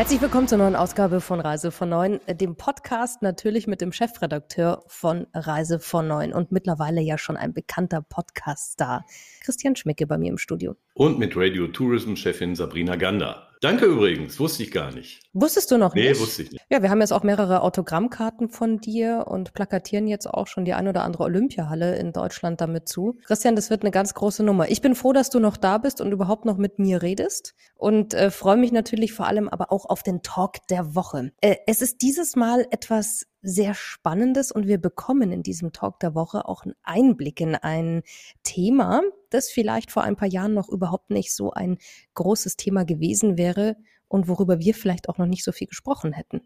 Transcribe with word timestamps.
Herzlich 0.00 0.22
willkommen 0.22 0.48
zur 0.48 0.56
neuen 0.56 0.76
Ausgabe 0.76 1.20
von 1.20 1.40
Reise 1.40 1.70
von 1.70 1.90
Neun, 1.90 2.20
dem 2.26 2.56
Podcast 2.56 3.20
natürlich 3.20 3.66
mit 3.66 3.82
dem 3.82 3.92
Chefredakteur 3.92 4.82
von 4.86 5.26
Reise 5.34 5.78
von 5.78 6.08
Neun 6.08 6.32
und 6.32 6.52
mittlerweile 6.52 7.02
ja 7.02 7.18
schon 7.18 7.36
ein 7.36 7.52
bekannter 7.52 8.00
Podcast-Star, 8.00 9.04
Christian 9.44 9.76
Schmicke 9.76 10.06
bei 10.06 10.16
mir 10.16 10.30
im 10.30 10.38
Studio. 10.38 10.74
Und 10.94 11.18
mit 11.18 11.36
Radio 11.36 11.68
Tourism 11.68 12.14
Chefin 12.14 12.54
Sabrina 12.54 12.96
Gander. 12.96 13.49
Danke 13.62 13.84
übrigens, 13.84 14.40
wusste 14.40 14.62
ich 14.62 14.70
gar 14.70 14.90
nicht. 14.90 15.20
Wusstest 15.34 15.70
du 15.70 15.76
noch 15.76 15.94
nee, 15.94 16.08
nicht? 16.08 16.14
Nee, 16.14 16.20
wusste 16.20 16.42
ich 16.42 16.50
nicht. 16.50 16.64
Ja, 16.70 16.80
wir 16.80 16.88
haben 16.88 17.02
jetzt 17.02 17.12
auch 17.12 17.22
mehrere 17.22 17.60
Autogrammkarten 17.60 18.48
von 18.48 18.80
dir 18.80 19.26
und 19.28 19.52
plakatieren 19.52 20.06
jetzt 20.06 20.26
auch 20.26 20.46
schon 20.46 20.64
die 20.64 20.72
ein 20.72 20.88
oder 20.88 21.04
andere 21.04 21.24
Olympiahalle 21.24 21.96
in 21.96 22.12
Deutschland 22.12 22.62
damit 22.62 22.88
zu. 22.88 23.18
Christian, 23.26 23.56
das 23.56 23.68
wird 23.68 23.82
eine 23.82 23.90
ganz 23.90 24.14
große 24.14 24.42
Nummer. 24.42 24.70
Ich 24.70 24.80
bin 24.80 24.94
froh, 24.94 25.12
dass 25.12 25.28
du 25.28 25.40
noch 25.40 25.58
da 25.58 25.76
bist 25.76 26.00
und 26.00 26.10
überhaupt 26.10 26.46
noch 26.46 26.56
mit 26.56 26.78
mir 26.78 27.02
redest 27.02 27.54
und 27.76 28.14
äh, 28.14 28.30
freue 28.30 28.56
mich 28.56 28.72
natürlich 28.72 29.12
vor 29.12 29.26
allem 29.26 29.46
aber 29.46 29.70
auch 29.72 29.84
auf 29.84 30.02
den 30.02 30.22
Talk 30.22 30.66
der 30.68 30.94
Woche. 30.94 31.30
Äh, 31.42 31.56
es 31.66 31.82
ist 31.82 32.00
dieses 32.00 32.36
Mal 32.36 32.66
etwas 32.70 33.26
sehr 33.42 33.74
Spannendes 33.74 34.52
und 34.52 34.66
wir 34.66 34.78
bekommen 34.78 35.32
in 35.32 35.42
diesem 35.42 35.72
Talk 35.72 36.00
der 36.00 36.14
Woche 36.14 36.46
auch 36.46 36.64
einen 36.64 36.74
Einblick 36.82 37.40
in 37.40 37.54
ein 37.54 38.02
Thema, 38.42 39.02
das 39.30 39.50
vielleicht 39.50 39.90
vor 39.90 40.02
ein 40.02 40.16
paar 40.16 40.28
Jahren 40.28 40.54
noch 40.54 40.68
überhaupt 40.68 41.10
nicht 41.10 41.34
so 41.34 41.52
ein 41.52 41.78
großes 42.14 42.56
Thema 42.56 42.84
gewesen 42.84 43.38
wäre 43.38 43.76
und 44.08 44.28
worüber 44.28 44.58
wir 44.58 44.74
vielleicht 44.74 45.08
auch 45.08 45.18
noch 45.18 45.26
nicht 45.26 45.44
so 45.44 45.52
viel 45.52 45.68
gesprochen 45.68 46.12
hätten. 46.12 46.42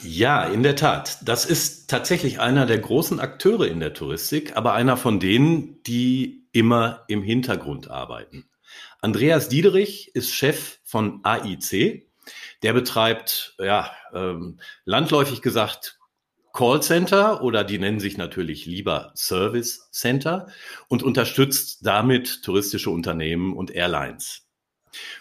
Ja, 0.00 0.44
in 0.44 0.62
der 0.62 0.76
Tat. 0.76 1.18
Das 1.22 1.44
ist 1.44 1.90
tatsächlich 1.90 2.40
einer 2.40 2.66
der 2.66 2.78
großen 2.78 3.20
Akteure 3.20 3.66
in 3.66 3.80
der 3.80 3.94
Touristik, 3.94 4.56
aber 4.56 4.74
einer 4.74 4.96
von 4.96 5.18
denen, 5.18 5.82
die 5.82 6.46
immer 6.52 7.04
im 7.08 7.22
Hintergrund 7.22 7.90
arbeiten. 7.90 8.48
Andreas 9.00 9.48
Diederich 9.48 10.14
ist 10.14 10.34
Chef 10.34 10.78
von 10.84 11.20
AIC. 11.24 12.06
Der 12.62 12.72
betreibt, 12.72 13.54
ja, 13.58 13.90
ähm, 14.12 14.60
landläufig 14.84 15.40
gesagt, 15.40 15.97
Callcenter 16.52 17.42
oder 17.42 17.64
die 17.64 17.78
nennen 17.78 18.00
sich 18.00 18.16
natürlich 18.16 18.66
lieber 18.66 19.12
Service 19.14 19.88
Center 19.92 20.48
und 20.88 21.02
unterstützt 21.02 21.86
damit 21.86 22.42
touristische 22.42 22.90
Unternehmen 22.90 23.54
und 23.54 23.70
Airlines. 23.70 24.46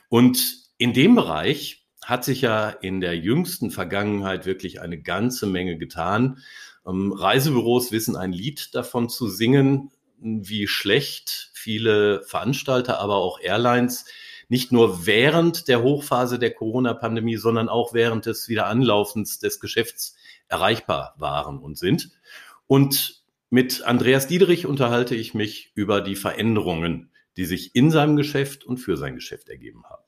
Und 0.10 0.58
in 0.78 0.94
dem 0.94 1.16
Bereich 1.16 1.86
hat 2.04 2.24
sich 2.24 2.42
ja 2.42 2.70
in 2.70 3.02
der 3.02 3.18
jüngsten 3.18 3.70
Vergangenheit 3.70 4.46
wirklich 4.46 4.80
eine 4.80 5.02
ganze 5.02 5.46
Menge 5.46 5.78
getan. 5.78 6.40
Ähm, 6.88 7.12
Reisebüros 7.12 7.92
wissen 7.92 8.16
ein 8.16 8.32
Lied 8.32 8.74
davon 8.74 9.10
zu 9.10 9.28
singen, 9.28 9.92
wie 10.20 10.68
schlecht 10.68 11.52
viele 11.54 12.24
Veranstalter, 12.24 13.00
aber 13.00 13.16
auch 13.18 13.40
Airlines 13.40 14.06
nicht 14.50 14.72
nur 14.72 15.06
während 15.06 15.68
der 15.68 15.84
Hochphase 15.84 16.40
der 16.40 16.54
Corona-Pandemie, 16.54 17.36
sondern 17.36 17.70
auch 17.70 17.94
während 17.94 18.26
des 18.26 18.48
Wiederanlaufens 18.48 19.40
des 19.40 19.60
Geschäfts 19.60 20.16
erreichbar 20.50 21.16
waren 21.18 21.60
und 21.60 21.78
sind. 21.78 22.12
Und 22.68 23.24
mit 23.50 23.84
Andreas 23.84 24.28
Diederich 24.28 24.66
unterhalte 24.66 25.16
ich 25.16 25.34
mich 25.34 25.72
über 25.76 26.02
die 26.02 26.16
Veränderungen, 26.16 27.12
die 27.38 27.46
sich 27.46 27.76
in 27.76 27.92
seinem 27.92 28.16
Geschäft 28.16 28.66
und 28.66 28.78
für 28.78 28.98
sein 28.98 29.16
Geschäft 29.16 29.50
ergeben 29.50 29.84
haben. 29.86 30.04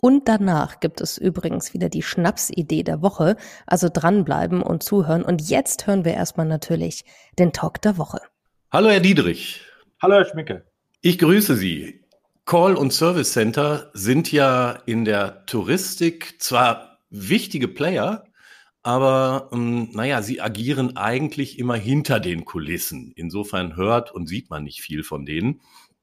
Und 0.00 0.28
danach 0.28 0.78
gibt 0.78 1.00
es 1.00 1.18
übrigens 1.18 1.74
wieder 1.74 1.88
die 1.88 2.02
Schnapsidee 2.02 2.84
der 2.84 3.02
Woche, 3.02 3.36
also 3.66 3.88
dranbleiben 3.92 4.62
und 4.62 4.84
zuhören. 4.84 5.24
Und 5.24 5.50
jetzt 5.50 5.86
hören 5.88 6.04
wir 6.04 6.14
erstmal 6.14 6.46
natürlich 6.46 7.04
den 7.38 7.52
Talk 7.52 7.82
der 7.82 7.98
Woche. 7.98 8.20
Hallo 8.70 8.90
Herr 8.90 9.00
Diederich. 9.00 9.60
Hallo 10.00 10.14
Herr 10.14 10.24
Schmicke. 10.24 10.64
Ich 11.00 11.18
grüße 11.18 11.56
Sie. 11.56 12.04
Call- 12.44 12.76
und 12.76 12.92
Service 12.92 13.32
Center 13.32 13.90
sind 13.92 14.30
ja 14.30 14.70
in 14.86 15.04
der 15.04 15.44
Touristik 15.46 16.40
zwar 16.40 17.00
wichtige 17.10 17.68
Player, 17.68 18.24
aber 18.88 19.50
ähm, 19.52 19.90
naja, 19.92 20.22
sie 20.22 20.40
agieren 20.40 20.96
eigentlich 20.96 21.58
immer 21.58 21.74
hinter 21.74 22.20
den 22.20 22.46
Kulissen. 22.46 23.12
Insofern 23.16 23.76
hört 23.76 24.14
und 24.14 24.28
sieht 24.28 24.48
man 24.48 24.64
nicht 24.64 24.80
viel 24.80 25.02
von 25.02 25.26
denen. 25.26 25.60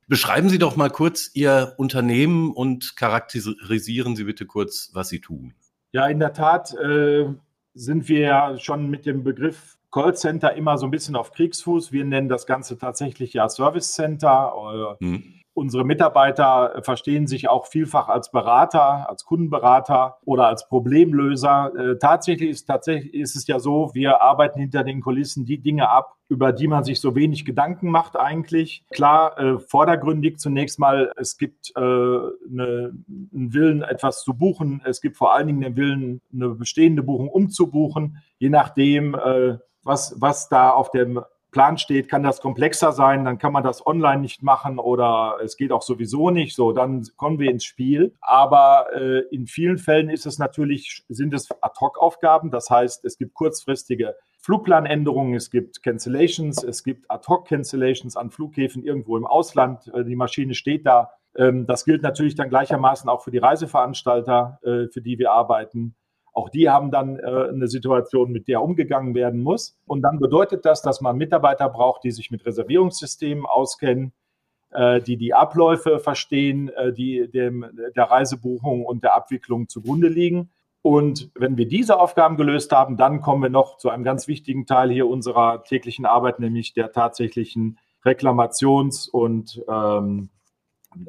Beschreiben 0.07 0.49
Sie 0.49 0.59
doch 0.59 0.75
mal 0.75 0.91
kurz 0.91 1.31
Ihr 1.33 1.73
Unternehmen 1.77 2.51
und 2.51 2.95
charakterisieren 2.95 4.15
Sie 4.15 4.25
bitte 4.25 4.45
kurz, 4.45 4.91
was 4.93 5.09
Sie 5.09 5.19
tun. 5.19 5.55
Ja, 5.93 6.05
in 6.05 6.19
der 6.19 6.33
Tat 6.33 6.75
äh, 6.75 7.25
sind 7.73 8.07
wir 8.07 8.19
ja 8.19 8.59
schon 8.59 8.87
mit 8.91 9.07
dem 9.07 9.23
Begriff 9.23 9.79
Callcenter 9.89 10.53
immer 10.53 10.77
so 10.77 10.85
ein 10.85 10.91
bisschen 10.91 11.15
auf 11.15 11.31
Kriegsfuß. 11.31 11.91
Wir 11.91 12.05
nennen 12.05 12.29
das 12.29 12.45
Ganze 12.45 12.77
tatsächlich 12.77 13.33
ja 13.33 13.49
Service 13.49 13.93
Center. 13.93 14.97
Äh, 15.01 15.03
hm. 15.03 15.23
Unsere 15.57 15.85
Mitarbeiter 15.85 16.81
verstehen 16.81 17.27
sich 17.27 17.47
auch 17.47 17.67
vielfach 17.67 18.09
als 18.09 18.29
Berater, 18.29 19.09
als 19.09 19.23
Kundenberater 19.23 20.17
oder 20.25 20.47
als 20.47 20.67
Problemlöser. 20.67 21.71
Äh, 21.73 21.97
tatsächlich 21.97 22.49
ist, 22.49 22.65
tatsächlich 22.65 23.13
ist 23.13 23.37
es 23.37 23.47
ja 23.47 23.57
so, 23.59 23.89
wir 23.93 24.21
arbeiten 24.21 24.59
hinter 24.59 24.83
den 24.83 24.99
Kulissen 24.99 25.45
die 25.45 25.59
Dinge 25.59 25.87
ab, 25.87 26.17
über 26.27 26.51
die 26.51 26.67
man 26.67 26.83
sich 26.83 26.99
so 26.99 27.15
wenig 27.15 27.45
Gedanken 27.45 27.89
macht 27.89 28.17
eigentlich. 28.17 28.83
Klar, 28.91 29.39
äh, 29.39 29.57
vordergründig 29.57 30.39
zunächst 30.39 30.77
mal, 30.77 31.13
es 31.15 31.37
gibt 31.37 31.71
äh, 31.77 31.79
eine, 31.79 32.91
einen 33.07 33.53
Willen, 33.53 33.81
etwas 33.81 34.23
zu 34.25 34.33
buchen. 34.33 34.81
Es 34.83 34.99
gibt 34.99 35.15
vor 35.15 35.33
allen 35.33 35.47
Dingen 35.47 35.61
den 35.61 35.77
Willen, 35.77 36.21
eine 36.33 36.49
bestehende 36.49 37.01
Buchung 37.01 37.29
umzubuchen, 37.29 38.17
je 38.39 38.49
nachdem, 38.49 39.15
was, 39.83 40.15
was 40.19 40.49
da 40.49 40.71
auf 40.71 40.91
dem 40.91 41.21
Plan 41.55 41.77
steht, 41.77 42.09
kann 42.09 42.21
das 42.21 42.41
komplexer 42.41 42.91
sein, 42.91 43.23
dann 43.23 43.37
kann 43.37 43.53
man 43.53 43.63
das 43.63 43.87
online 43.87 44.19
nicht 44.19 44.43
machen 44.43 44.77
oder 44.77 45.37
es 45.41 45.55
geht 45.55 45.71
auch 45.71 45.83
sowieso 45.83 46.29
nicht. 46.29 46.53
So, 46.53 46.73
dann 46.73 47.07
kommen 47.15 47.39
wir 47.39 47.49
ins 47.49 47.63
Spiel. 47.63 48.13
Aber 48.19 48.87
äh, 48.93 49.19
in 49.33 49.47
vielen 49.47 49.77
Fällen 49.77 50.09
ist 50.09 50.25
es 50.25 50.37
natürlich, 50.37 51.05
sind 51.07 51.33
es 51.33 51.49
Ad-Hoc-Aufgaben. 51.61 52.51
Das 52.51 52.69
heißt, 52.69 53.05
es 53.05 53.17
gibt 53.17 53.35
kurzfristige 53.35 54.15
Flugplanänderungen, 54.41 55.33
es 55.33 55.49
gibt 55.49 55.81
Cancellations, 55.81 56.61
es 56.61 56.83
gibt 56.83 57.09
Ad-Hoc-Cancellations 57.09 58.17
an 58.17 58.31
Flughäfen 58.31 58.83
irgendwo 58.83 59.15
im 59.15 59.25
Ausland. 59.25 59.87
Äh, 59.93 60.03
die 60.03 60.17
Maschine 60.17 60.55
steht 60.55 60.85
da. 60.85 61.11
Ähm, 61.37 61.65
das 61.67 61.85
gilt 61.85 62.01
natürlich 62.01 62.35
dann 62.35 62.49
gleichermaßen 62.49 63.09
auch 63.09 63.23
für 63.23 63.31
die 63.31 63.37
Reiseveranstalter, 63.37 64.59
äh, 64.61 64.91
für 64.91 65.01
die 65.01 65.17
wir 65.19 65.31
arbeiten. 65.31 65.95
Auch 66.35 66.49
die 66.49 66.69
haben 66.69 66.91
dann 66.91 67.17
äh, 67.17 67.47
eine 67.49 67.69
Situation, 67.69 68.33
mit 68.33 68.49
der 68.49 68.61
umgegangen 68.61 69.15
werden 69.15 69.41
muss. 69.41 69.77
Und 69.85 70.01
dann 70.01 70.19
bedeutet 70.19 70.65
das, 70.65 70.81
dass 70.81 70.99
man 70.99 71.17
Mitarbeiter 71.17 71.69
braucht, 71.69 72.03
die 72.03 72.11
sich 72.11 72.29
mit 72.29 72.45
Reservierungssystemen 72.45 73.45
auskennen, 73.45 74.11
äh, 74.71 74.99
die 74.99 75.15
die 75.15 75.33
Abläufe 75.33 75.97
verstehen, 75.99 76.67
äh, 76.67 76.91
die 76.91 77.31
dem, 77.31 77.65
der 77.95 78.03
Reisebuchung 78.03 78.85
und 78.85 79.05
der 79.05 79.15
Abwicklung 79.15 79.69
zugrunde 79.69 80.09
liegen. 80.09 80.51
Und 80.81 81.31
wenn 81.35 81.55
wir 81.55 81.69
diese 81.69 81.97
Aufgaben 81.97 82.35
gelöst 82.35 82.73
haben, 82.73 82.97
dann 82.97 83.21
kommen 83.21 83.41
wir 83.41 83.49
noch 83.49 83.77
zu 83.77 83.89
einem 83.89 84.03
ganz 84.03 84.27
wichtigen 84.27 84.65
Teil 84.65 84.91
hier 84.91 85.07
unserer 85.07 85.63
täglichen 85.63 86.05
Arbeit, 86.05 86.39
nämlich 86.39 86.73
der 86.73 86.91
tatsächlichen 86.91 87.79
Reklamations- 88.03 89.09
und 89.09 89.63
ähm, 89.69 90.29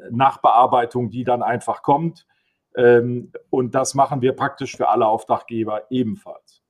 Nachbearbeitung, 0.09 1.09
die 1.09 1.25
dann 1.25 1.43
einfach 1.43 1.81
kommt. 1.81 2.25
Ähm, 2.77 3.33
und 3.49 3.75
das 3.75 3.95
machen 3.95 4.21
wir 4.21 4.33
praktisch 4.33 4.77
für 4.77 4.87
alle 4.87 5.07
Auftraggeber 5.07 5.83
ebenfalls. 5.89 6.61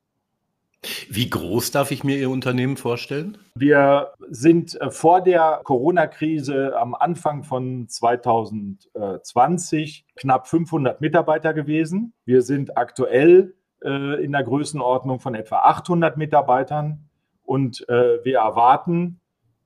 Wie 1.09 1.29
groß 1.29 1.72
darf 1.72 1.91
ich 1.91 2.03
mir 2.03 2.18
Ihr 2.18 2.29
Unternehmen 2.29 2.75
vorstellen? 2.78 3.38
Wir 3.56 4.12
sind 4.29 4.79
äh, 4.79 4.91
vor 4.91 5.22
der 5.22 5.62
Corona-Krise 5.63 6.78
am 6.78 6.94
Anfang 6.95 7.44
von 7.44 7.90
2020 7.90 10.06
knapp 10.15 10.48
500 10.48 11.01
Mitarbeiter 11.01 11.54
gewesen. 11.54 12.13
Wir 12.25 12.42
sind 12.42 12.77
aktuell 12.77 13.56
äh, 13.83 14.24
in 14.24 14.31
der 14.31 14.44
Größenordnung 14.44 15.19
von 15.19 15.36
etwa 15.36 15.57
800 15.59 16.15
Mitarbeitern 16.15 17.09
und 17.44 17.83
äh, 17.89 18.24
wir 18.24 18.38
erwarten 18.38 19.19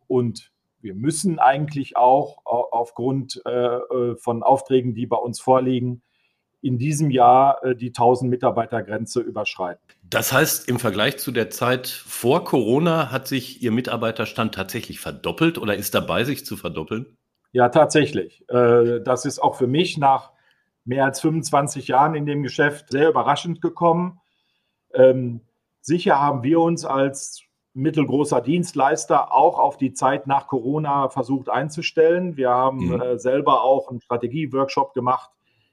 und 0.07 0.51
wir 0.79 0.95
müssen 0.95 1.37
eigentlich 1.37 1.95
auch 1.95 2.39
aufgrund 2.43 3.39
von 3.43 4.41
Aufträgen, 4.41 4.95
die 4.95 5.05
bei 5.05 5.17
uns 5.17 5.39
vorliegen, 5.39 6.01
in 6.61 6.77
diesem 6.77 7.09
Jahr 7.09 7.63
äh, 7.63 7.75
die 7.75 7.89
1000 7.89 8.29
Mitarbeitergrenze 8.29 9.19
überschreiten. 9.19 9.81
Das 10.03 10.31
heißt, 10.31 10.69
im 10.69 10.79
Vergleich 10.79 11.17
zu 11.17 11.31
der 11.31 11.49
Zeit 11.49 11.87
vor 11.87 12.43
Corona 12.43 13.11
hat 13.11 13.27
sich 13.27 13.63
Ihr 13.63 13.71
Mitarbeiterstand 13.71 14.53
tatsächlich 14.55 14.99
verdoppelt 14.99 15.57
oder 15.57 15.75
ist 15.75 15.95
dabei, 15.95 16.23
sich 16.23 16.45
zu 16.45 16.57
verdoppeln? 16.57 17.17
Ja, 17.51 17.69
tatsächlich. 17.69 18.47
Äh, 18.49 19.01
das 19.01 19.25
ist 19.25 19.39
auch 19.39 19.55
für 19.55 19.67
mich 19.67 19.97
nach 19.97 20.31
mehr 20.85 21.05
als 21.05 21.21
25 21.21 21.87
Jahren 21.87 22.15
in 22.15 22.25
dem 22.25 22.43
Geschäft 22.43 22.91
sehr 22.91 23.09
überraschend 23.09 23.61
gekommen. 23.61 24.19
Ähm, 24.93 25.41
sicher 25.81 26.19
haben 26.19 26.43
wir 26.43 26.59
uns 26.59 26.85
als 26.85 27.43
mittelgroßer 27.73 28.41
Dienstleister 28.41 29.33
auch 29.33 29.57
auf 29.57 29.77
die 29.77 29.93
Zeit 29.93 30.27
nach 30.27 30.47
Corona 30.47 31.09
versucht 31.09 31.49
einzustellen. 31.49 32.35
Wir 32.35 32.49
haben 32.49 32.87
mhm. 32.87 33.01
Äh, 33.01 33.17
selber 33.17 33.63
auch 33.63 33.89
einen 33.89 34.01
Strategieworkshop 34.01 34.93
gemacht 34.93 35.31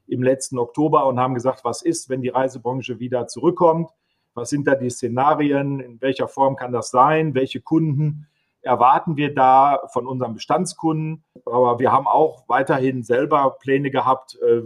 im 0.09 0.23
letzten 0.23 0.59
Oktober 0.59 1.07
und 1.07 1.21
haben 1.21 1.35
gesagt, 1.35 1.65
was 1.65 1.83
ist, 1.83 2.09
wenn 2.09 2.23
die 2.23 2.29
Reisebranche 2.29 2.99
wieder 2.99 3.27
zurückkommt? 3.27 3.91
Was 4.35 4.51
sind 4.51 4.67
da 4.67 4.75
die 4.75 4.91
Szenarien? 4.91 5.81
In 5.81 6.01
welcher 6.01 6.29
Form 6.29 6.57
kann 6.57 6.73
das 6.73 6.91
sein? 6.91 7.35
Welche 7.35 7.61
Kunden 7.61 8.27
erwarten 8.63 9.17
wir 9.17 9.35
da 9.35 9.81
von 9.93 10.07
unseren 10.07 10.35
Bestandskunden? 10.35 11.25
Aber 11.45 11.79
wir 11.79 11.93
haben 11.93 12.07
auch 12.07 12.49
weiterhin 12.49 13.03
selber 13.03 13.57
Pläne 13.61 13.91
gehabt, 13.91 14.39
äh, 14.43 14.63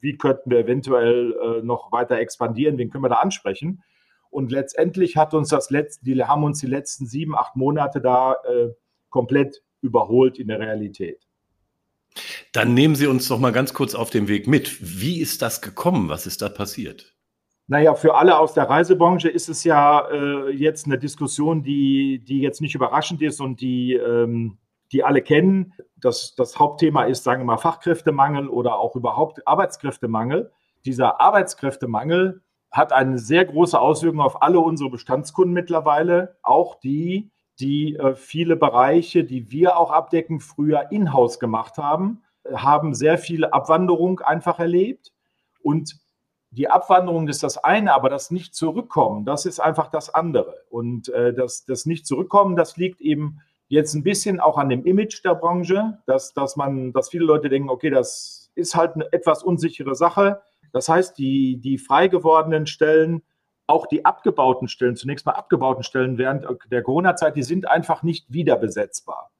wie 0.00 0.16
könnten 0.16 0.50
wir 0.50 0.58
eventuell 0.58 1.32
äh, 1.32 1.62
noch 1.62 1.92
weiter 1.92 2.18
expandieren, 2.18 2.78
wen 2.78 2.90
können 2.90 3.04
wir 3.04 3.08
da 3.08 3.16
ansprechen? 3.16 3.82
Und 4.30 4.50
letztendlich 4.50 5.16
hat 5.16 5.34
uns 5.34 5.50
das 5.50 5.70
letzte, 5.70 6.04
die 6.04 6.24
haben 6.24 6.42
uns 6.42 6.60
die 6.60 6.66
letzten 6.66 7.06
sieben, 7.06 7.36
acht 7.36 7.54
Monate 7.54 8.00
da 8.00 8.32
äh, 8.32 8.70
komplett 9.10 9.62
überholt 9.82 10.38
in 10.38 10.48
der 10.48 10.58
Realität. 10.58 11.26
Dann 12.52 12.74
nehmen 12.74 12.94
Sie 12.94 13.06
uns 13.06 13.28
doch 13.28 13.38
mal 13.38 13.52
ganz 13.52 13.74
kurz 13.74 13.94
auf 13.94 14.10
den 14.10 14.28
Weg 14.28 14.46
mit. 14.46 14.78
Wie 14.80 15.20
ist 15.20 15.42
das 15.42 15.62
gekommen? 15.62 16.08
Was 16.08 16.26
ist 16.26 16.42
da 16.42 16.48
passiert? 16.48 17.14
Naja, 17.68 17.94
für 17.94 18.14
alle 18.16 18.38
aus 18.38 18.54
der 18.54 18.68
Reisebranche 18.68 19.28
ist 19.28 19.48
es 19.48 19.64
ja 19.64 20.06
äh, 20.10 20.50
jetzt 20.50 20.86
eine 20.86 20.98
Diskussion, 20.98 21.62
die, 21.62 22.22
die 22.24 22.40
jetzt 22.40 22.60
nicht 22.60 22.74
überraschend 22.74 23.22
ist 23.22 23.40
und 23.40 23.60
die, 23.60 23.94
ähm, 23.94 24.58
die 24.90 25.04
alle 25.04 25.22
kennen. 25.22 25.72
Das, 25.96 26.34
das 26.34 26.58
Hauptthema 26.58 27.04
ist, 27.04 27.24
sagen 27.24 27.42
wir 27.42 27.46
mal, 27.46 27.58
Fachkräftemangel 27.58 28.48
oder 28.48 28.78
auch 28.78 28.96
überhaupt 28.96 29.46
Arbeitskräftemangel. 29.46 30.52
Dieser 30.84 31.20
Arbeitskräftemangel 31.20 32.42
hat 32.70 32.92
eine 32.92 33.18
sehr 33.18 33.44
große 33.44 33.78
Auswirkung 33.78 34.20
auf 34.20 34.42
alle 34.42 34.58
unsere 34.58 34.90
Bestandskunden 34.90 35.54
mittlerweile, 35.54 36.36
auch 36.42 36.80
die, 36.80 37.30
die 37.62 37.96
äh, 37.96 38.14
viele 38.14 38.56
Bereiche, 38.56 39.24
die 39.24 39.50
wir 39.50 39.78
auch 39.78 39.90
abdecken, 39.90 40.40
früher 40.40 40.90
in-house 40.90 41.38
gemacht 41.38 41.78
haben, 41.78 42.22
haben 42.52 42.94
sehr 42.94 43.18
viel 43.18 43.44
Abwanderung 43.44 44.20
einfach 44.20 44.58
erlebt. 44.58 45.12
Und 45.62 45.96
die 46.50 46.68
Abwanderung 46.68 47.28
ist 47.28 47.42
das 47.42 47.56
eine, 47.56 47.94
aber 47.94 48.10
das 48.10 48.30
Nicht-Zurückkommen, 48.30 49.24
das 49.24 49.46
ist 49.46 49.60
einfach 49.60 49.88
das 49.88 50.12
andere. 50.12 50.64
Und 50.68 51.08
äh, 51.10 51.32
das, 51.32 51.64
das 51.64 51.86
Nicht-Zurückkommen, 51.86 52.56
das 52.56 52.76
liegt 52.76 53.00
eben 53.00 53.40
jetzt 53.68 53.94
ein 53.94 54.02
bisschen 54.02 54.40
auch 54.40 54.58
an 54.58 54.68
dem 54.68 54.84
Image 54.84 55.24
der 55.24 55.34
Branche, 55.34 55.98
dass, 56.06 56.34
dass 56.34 56.56
man, 56.56 56.92
dass 56.92 57.08
viele 57.08 57.24
Leute 57.24 57.48
denken, 57.48 57.70
okay, 57.70 57.88
das 57.88 58.50
ist 58.54 58.74
halt 58.74 58.96
eine 58.96 59.10
etwas 59.12 59.42
unsichere 59.42 59.94
Sache. 59.94 60.42
Das 60.72 60.88
heißt, 60.88 61.16
die, 61.16 61.58
die 61.58 61.78
frei 61.78 62.08
gewordenen 62.08 62.66
Stellen, 62.66 63.22
auch 63.72 63.86
die 63.86 64.04
abgebauten 64.04 64.68
Stellen, 64.68 64.96
zunächst 64.96 65.24
mal 65.24 65.32
abgebauten 65.32 65.82
Stellen 65.82 66.18
während 66.18 66.46
der 66.70 66.82
Corona-Zeit, 66.82 67.36
die 67.36 67.42
sind 67.42 67.68
einfach 67.68 68.02
nicht 68.02 68.30
wieder 68.30 68.56
besetzbar. 68.56 69.30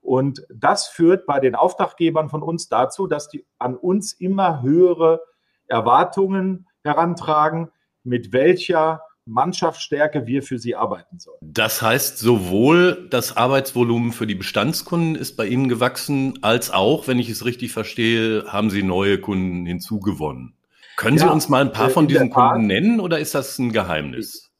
Und 0.00 0.46
das 0.54 0.86
führt 0.86 1.26
bei 1.26 1.40
den 1.40 1.54
Auftraggebern 1.54 2.28
von 2.28 2.42
uns 2.42 2.68
dazu, 2.68 3.06
dass 3.06 3.28
die 3.28 3.46
an 3.58 3.76
uns 3.76 4.12
immer 4.12 4.62
höhere 4.62 5.22
Erwartungen 5.66 6.68
herantragen, 6.84 7.70
mit 8.04 8.32
welcher 8.32 9.02
Mannschaftsstärke 9.24 10.26
wir 10.26 10.42
für 10.42 10.58
sie 10.58 10.74
arbeiten 10.74 11.18
sollen. 11.18 11.38
Das 11.42 11.82
heißt, 11.82 12.18
sowohl 12.18 13.08
das 13.10 13.36
Arbeitsvolumen 13.36 14.12
für 14.12 14.26
die 14.26 14.34
Bestandskunden 14.34 15.14
ist 15.14 15.36
bei 15.36 15.46
Ihnen 15.46 15.68
gewachsen, 15.68 16.38
als 16.42 16.70
auch, 16.70 17.06
wenn 17.06 17.18
ich 17.18 17.28
es 17.28 17.44
richtig 17.44 17.72
verstehe, 17.72 18.44
haben 18.46 18.70
Sie 18.70 18.82
neue 18.82 19.18
Kunden 19.18 19.66
hinzugewonnen. 19.66 20.57
Können 20.98 21.16
ja, 21.16 21.28
Sie 21.28 21.32
uns 21.32 21.48
mal 21.48 21.60
ein 21.60 21.70
paar 21.70 21.86
äh, 21.86 21.90
von 21.90 22.08
diesen 22.08 22.28
Kunden 22.28 22.66
nennen 22.66 22.98
oder 22.98 23.20
ist 23.20 23.32
das 23.32 23.56
ein 23.60 23.70
Geheimnis? 23.70 24.50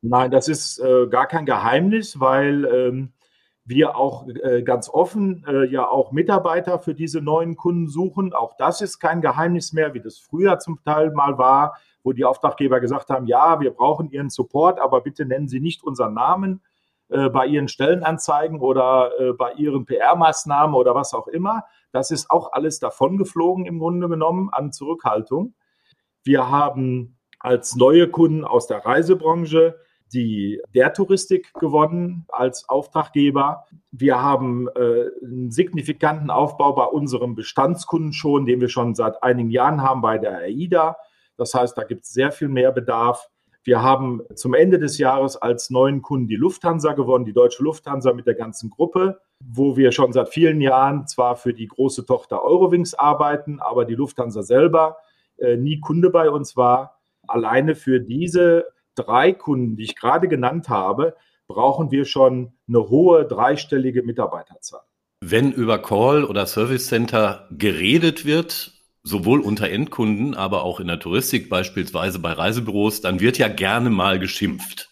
Nein, 0.00 0.30
das 0.30 0.48
ist 0.48 0.78
äh, 0.78 1.06
gar 1.08 1.26
kein 1.26 1.44
Geheimnis, 1.44 2.18
weil 2.18 2.64
ähm, 2.64 3.12
wir 3.66 3.94
auch 3.94 4.26
äh, 4.26 4.62
ganz 4.62 4.88
offen 4.88 5.44
äh, 5.46 5.66
ja 5.66 5.86
auch 5.86 6.10
Mitarbeiter 6.10 6.78
für 6.78 6.94
diese 6.94 7.20
neuen 7.20 7.56
Kunden 7.56 7.88
suchen. 7.88 8.32
Auch 8.32 8.56
das 8.56 8.80
ist 8.80 8.98
kein 8.98 9.20
Geheimnis 9.20 9.74
mehr, 9.74 9.92
wie 9.92 10.00
das 10.00 10.18
früher 10.18 10.58
zum 10.58 10.82
Teil 10.84 11.10
mal 11.10 11.36
war, 11.36 11.76
wo 12.02 12.12
die 12.12 12.24
Auftraggeber 12.24 12.80
gesagt 12.80 13.10
haben, 13.10 13.26
ja, 13.26 13.60
wir 13.60 13.70
brauchen 13.70 14.10
Ihren 14.10 14.30
Support, 14.30 14.80
aber 14.80 15.02
bitte 15.02 15.26
nennen 15.26 15.48
Sie 15.48 15.60
nicht 15.60 15.84
unseren 15.84 16.14
Namen 16.14 16.62
äh, 17.10 17.28
bei 17.28 17.44
Ihren 17.46 17.68
Stellenanzeigen 17.68 18.58
oder 18.58 19.10
äh, 19.20 19.32
bei 19.34 19.52
Ihren 19.52 19.84
PR-Maßnahmen 19.84 20.74
oder 20.74 20.94
was 20.94 21.12
auch 21.12 21.28
immer. 21.28 21.64
Das 21.92 22.10
ist 22.10 22.30
auch 22.30 22.52
alles 22.52 22.78
davongeflogen 22.78 23.66
im 23.66 23.80
Grunde 23.80 24.08
genommen 24.08 24.48
an 24.50 24.72
Zurückhaltung. 24.72 25.52
Wir 26.24 26.50
haben 26.50 27.16
als 27.38 27.76
neue 27.76 28.08
Kunden 28.08 28.44
aus 28.44 28.66
der 28.66 28.84
Reisebranche 28.84 29.76
die 30.14 30.60
der 30.74 30.92
Touristik 30.92 31.52
gewonnen 31.54 32.24
als 32.28 32.68
Auftraggeber. 32.68 33.64
Wir 33.90 34.22
haben 34.22 34.68
äh, 34.68 35.06
einen 35.22 35.50
signifikanten 35.50 36.30
Aufbau 36.30 36.72
bei 36.72 36.84
unserem 36.84 37.34
Bestandskunden 37.34 38.12
schon, 38.12 38.46
den 38.46 38.60
wir 38.60 38.68
schon 38.68 38.94
seit 38.94 39.22
einigen 39.22 39.50
Jahren 39.50 39.82
haben 39.82 40.00
bei 40.00 40.18
der 40.18 40.38
AIDA. 40.38 40.96
Das 41.36 41.52
heißt, 41.52 41.76
da 41.76 41.82
gibt 41.82 42.04
es 42.04 42.12
sehr 42.12 42.30
viel 42.30 42.48
mehr 42.48 42.70
Bedarf. 42.70 43.28
Wir 43.64 43.82
haben 43.82 44.20
zum 44.34 44.54
Ende 44.54 44.78
des 44.78 44.98
Jahres 44.98 45.36
als 45.36 45.70
neuen 45.70 46.02
Kunden 46.02 46.28
die 46.28 46.36
Lufthansa 46.36 46.92
gewonnen, 46.92 47.24
die 47.24 47.32
deutsche 47.32 47.62
Lufthansa 47.62 48.12
mit 48.12 48.26
der 48.26 48.34
ganzen 48.34 48.70
Gruppe, 48.70 49.20
wo 49.40 49.76
wir 49.76 49.90
schon 49.90 50.12
seit 50.12 50.28
vielen 50.28 50.60
Jahren 50.60 51.06
zwar 51.06 51.36
für 51.36 51.54
die 51.54 51.66
große 51.66 52.04
Tochter 52.04 52.44
Eurowings 52.44 52.94
arbeiten, 52.94 53.60
aber 53.60 53.86
die 53.86 53.94
Lufthansa 53.94 54.42
selber 54.42 54.98
äh, 55.38 55.56
nie 55.56 55.80
Kunde 55.80 56.10
bei 56.10 56.30
uns 56.30 56.56
war. 56.56 57.00
Alleine 57.26 57.74
für 57.74 58.00
diese 58.00 58.66
drei 58.94 59.32
Kunden, 59.32 59.76
die 59.76 59.84
ich 59.84 59.96
gerade 59.96 60.28
genannt 60.28 60.68
habe, 60.68 61.14
brauchen 61.46 61.90
wir 61.90 62.04
schon 62.04 62.52
eine 62.68 62.88
hohe 62.88 63.26
dreistellige 63.26 64.02
Mitarbeiterzahl. 64.02 64.82
Wenn 65.20 65.52
über 65.52 65.78
Call 65.78 66.24
oder 66.24 66.46
Service 66.46 66.86
Center 66.86 67.48
geredet 67.50 68.24
wird, 68.24 68.72
sowohl 69.02 69.40
unter 69.40 69.68
Endkunden, 69.68 70.34
aber 70.34 70.64
auch 70.64 70.80
in 70.80 70.86
der 70.86 70.98
Touristik, 70.98 71.48
beispielsweise 71.50 72.18
bei 72.18 72.32
Reisebüros, 72.32 73.00
dann 73.00 73.20
wird 73.20 73.38
ja 73.38 73.48
gerne 73.48 73.90
mal 73.90 74.18
geschimpft. 74.18 74.90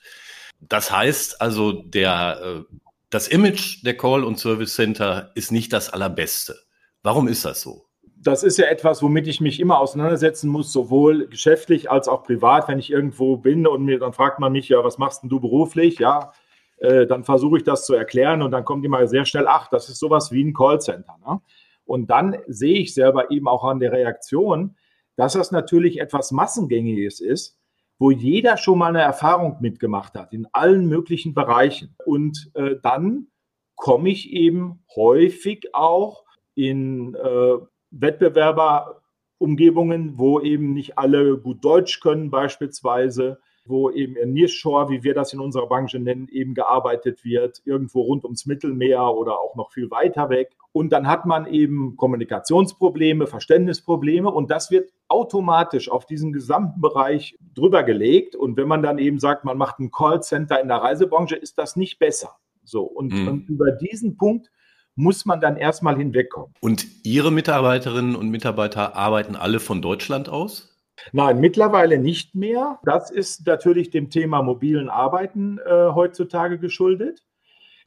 Das 0.61 0.93
heißt 0.93 1.41
also, 1.41 1.73
der, 1.73 2.41
äh, 2.71 2.77
das 3.11 3.29
Image 3.29 3.85
der 3.85 3.97
Call- 3.97 4.25
und 4.25 4.39
Service 4.39 4.75
Center 4.75 5.33
ist 5.35 5.51
nicht 5.51 5.73
das 5.73 5.91
allerbeste. 5.91 6.57
Warum 7.03 7.27
ist 7.27 7.45
das 7.45 7.61
so? 7.63 7.87
Das 8.23 8.45
ist 8.45 8.59
ja 8.59 8.67
etwas, 8.67 9.03
womit 9.03 9.27
ich 9.27 9.41
mich 9.41 9.59
immer 9.59 9.81
auseinandersetzen 9.81 10.49
muss, 10.49 10.73
sowohl 10.73 11.27
geschäftlich 11.27 11.91
als 11.91 12.09
auch 12.09 12.23
privat, 12.23 12.69
wenn 12.69 12.79
ich 12.79 12.91
irgendwo 12.91 13.37
bin 13.37 13.67
und 13.67 13.85
mir 13.85 13.99
dann 13.99 14.13
fragt 14.13 14.39
man 14.39 14.53
mich, 14.53 14.69
ja, 14.69 14.83
was 14.85 14.99
machst 14.99 15.23
denn 15.23 15.31
du 15.31 15.41
beruflich? 15.41 15.99
Ja, 15.99 16.33
äh, 16.79 17.07
dann 17.07 17.25
versuche 17.25 17.59
ich 17.59 17.65
das 17.65 17.85
zu 17.85 17.95
erklären 17.95 18.43
und 18.43 18.53
dann 18.53 18.65
kommt 18.65 18.85
immer 18.85 19.07
sehr 19.07 19.25
schnell, 19.25 19.47
ach, 19.49 19.69
das 19.69 19.89
ist 19.89 19.99
sowas 19.99 20.31
wie 20.31 20.45
ein 20.45 20.55
Callcenter. 20.55 21.17
Ne? 21.27 21.41
Und 21.85 22.11
dann 22.11 22.37
sehe 22.47 22.79
ich 22.79 22.95
selber 22.95 23.31
eben 23.31 23.49
auch 23.49 23.65
an 23.65 23.81
der 23.81 23.93
Reaktion, 23.93 24.77
dass 25.17 25.33
das 25.35 25.51
natürlich 25.51 26.01
etwas 26.01 26.31
Massengängiges 26.31 27.21
ist, 27.21 27.59
wo 27.99 28.11
jeder 28.11 28.57
schon 28.57 28.79
mal 28.79 28.89
eine 28.89 29.03
Erfahrung 29.03 29.59
mitgemacht 29.61 30.15
hat, 30.15 30.33
in 30.33 30.47
allen 30.53 30.87
möglichen 30.87 31.35
Bereichen. 31.35 31.95
Und 32.05 32.51
äh, 32.55 32.77
dann 32.83 33.29
komme 33.75 34.11
ich 34.11 34.33
eben 34.33 34.85
häufig 34.95 35.75
auch 35.75 36.25
in 36.55 37.15
äh, 37.15 37.59
Wettbewerberumgebungen, 37.93 40.19
wo 40.19 40.41
eben 40.41 40.73
nicht 40.73 40.99
alle 40.99 41.39
gut 41.39 41.65
Deutsch 41.65 42.01
können 42.01 42.31
beispielsweise, 42.31 43.39
wo 43.65 43.91
eben 43.91 44.17
in 44.17 44.33
Nearshore, 44.33 44.91
wie 44.91 45.05
wir 45.05 45.15
das 45.15 45.33
in 45.33 45.41
unserer 45.41 45.69
Branche 45.69 46.01
nennen, 46.01 46.29
eben 46.29 46.55
gearbeitet 46.55 47.25
wird, 47.25 47.63
irgendwo 47.65 48.03
rund 48.03 48.25
ums 48.25 48.47
Mittelmeer 48.47 49.15
oder 49.15 49.39
auch 49.39 49.55
noch 49.55 49.71
viel 49.71 49.91
weiter 49.91 50.31
weg. 50.31 50.57
Und 50.73 50.93
dann 50.93 51.07
hat 51.07 51.27
man 51.27 51.47
eben 51.47 51.97
Kommunikationsprobleme, 51.97 53.27
Verständnisprobleme 53.27 54.31
und 54.31 54.51
das 54.51 54.71
wird 54.71 54.91
automatisch 55.09 55.91
auf 55.91 56.07
diesen 56.07 56.33
gesamten 56.33 56.81
Bereich 56.81 57.37
drüber 57.55 57.83
gelegt. 57.83 58.35
Und 58.35 58.57
wenn 58.57 58.69
man 58.69 58.83
dann 58.83 58.99
eben 58.99 59.19
sagt, 59.19 59.45
man 59.45 59.59
macht 59.59 59.79
ein 59.79 59.91
Callcenter 59.91 60.61
in 60.61 60.69
der 60.69 60.79
Reisebranche, 60.79 61.37
ist 61.37 61.59
das 61.59 61.77
nicht 61.77 61.99
besser. 61.99 62.37
So, 62.65 62.85
und, 62.85 63.13
mhm. 63.13 63.29
und 63.29 63.49
über 63.49 63.73
diesen 63.73 64.17
Punkt 64.17 64.51
muss 64.95 65.25
man 65.25 65.41
dann 65.41 65.57
erstmal 65.57 65.97
hinwegkommen. 65.97 66.55
Und 66.61 66.87
Ihre 67.05 67.31
Mitarbeiterinnen 67.31 68.17
und 68.17 68.29
Mitarbeiter 68.31 68.97
arbeiten 68.97 69.37
alle 69.37 69.61
von 69.61 69.83
Deutschland 69.83 70.29
aus? 70.29 70.73
Nein, 71.13 71.41
mittlerweile 71.41 71.99
nicht 71.99 72.35
mehr. 72.35 72.79
Das 72.85 73.11
ist 73.11 73.47
natürlich 73.47 73.91
dem 73.91 74.11
Thema 74.11 74.43
mobilen 74.43 74.89
Arbeiten 74.89 75.59
äh, 75.59 75.89
heutzutage 75.95 76.59
geschuldet. 76.59 77.23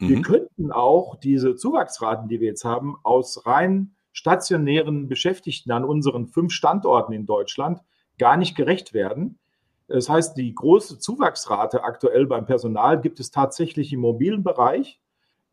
Mhm. 0.00 0.08
Wir 0.08 0.22
könnten 0.22 0.72
auch 0.72 1.16
diese 1.16 1.56
Zuwachsraten, 1.56 2.28
die 2.28 2.40
wir 2.40 2.48
jetzt 2.48 2.64
haben, 2.64 2.96
aus 3.02 3.46
rein 3.46 3.94
stationären 4.12 5.08
Beschäftigten 5.08 5.70
an 5.72 5.84
unseren 5.84 6.26
fünf 6.26 6.52
Standorten 6.52 7.12
in 7.12 7.26
Deutschland 7.26 7.80
gar 8.18 8.36
nicht 8.36 8.56
gerecht 8.56 8.94
werden. 8.94 9.38
Das 9.88 10.08
heißt, 10.08 10.36
die 10.36 10.54
große 10.54 10.98
Zuwachsrate 10.98 11.84
aktuell 11.84 12.26
beim 12.26 12.46
Personal 12.46 13.00
gibt 13.00 13.20
es 13.20 13.30
tatsächlich 13.30 13.92
im 13.92 14.00
mobilen 14.00 14.42
Bereich. 14.42 15.00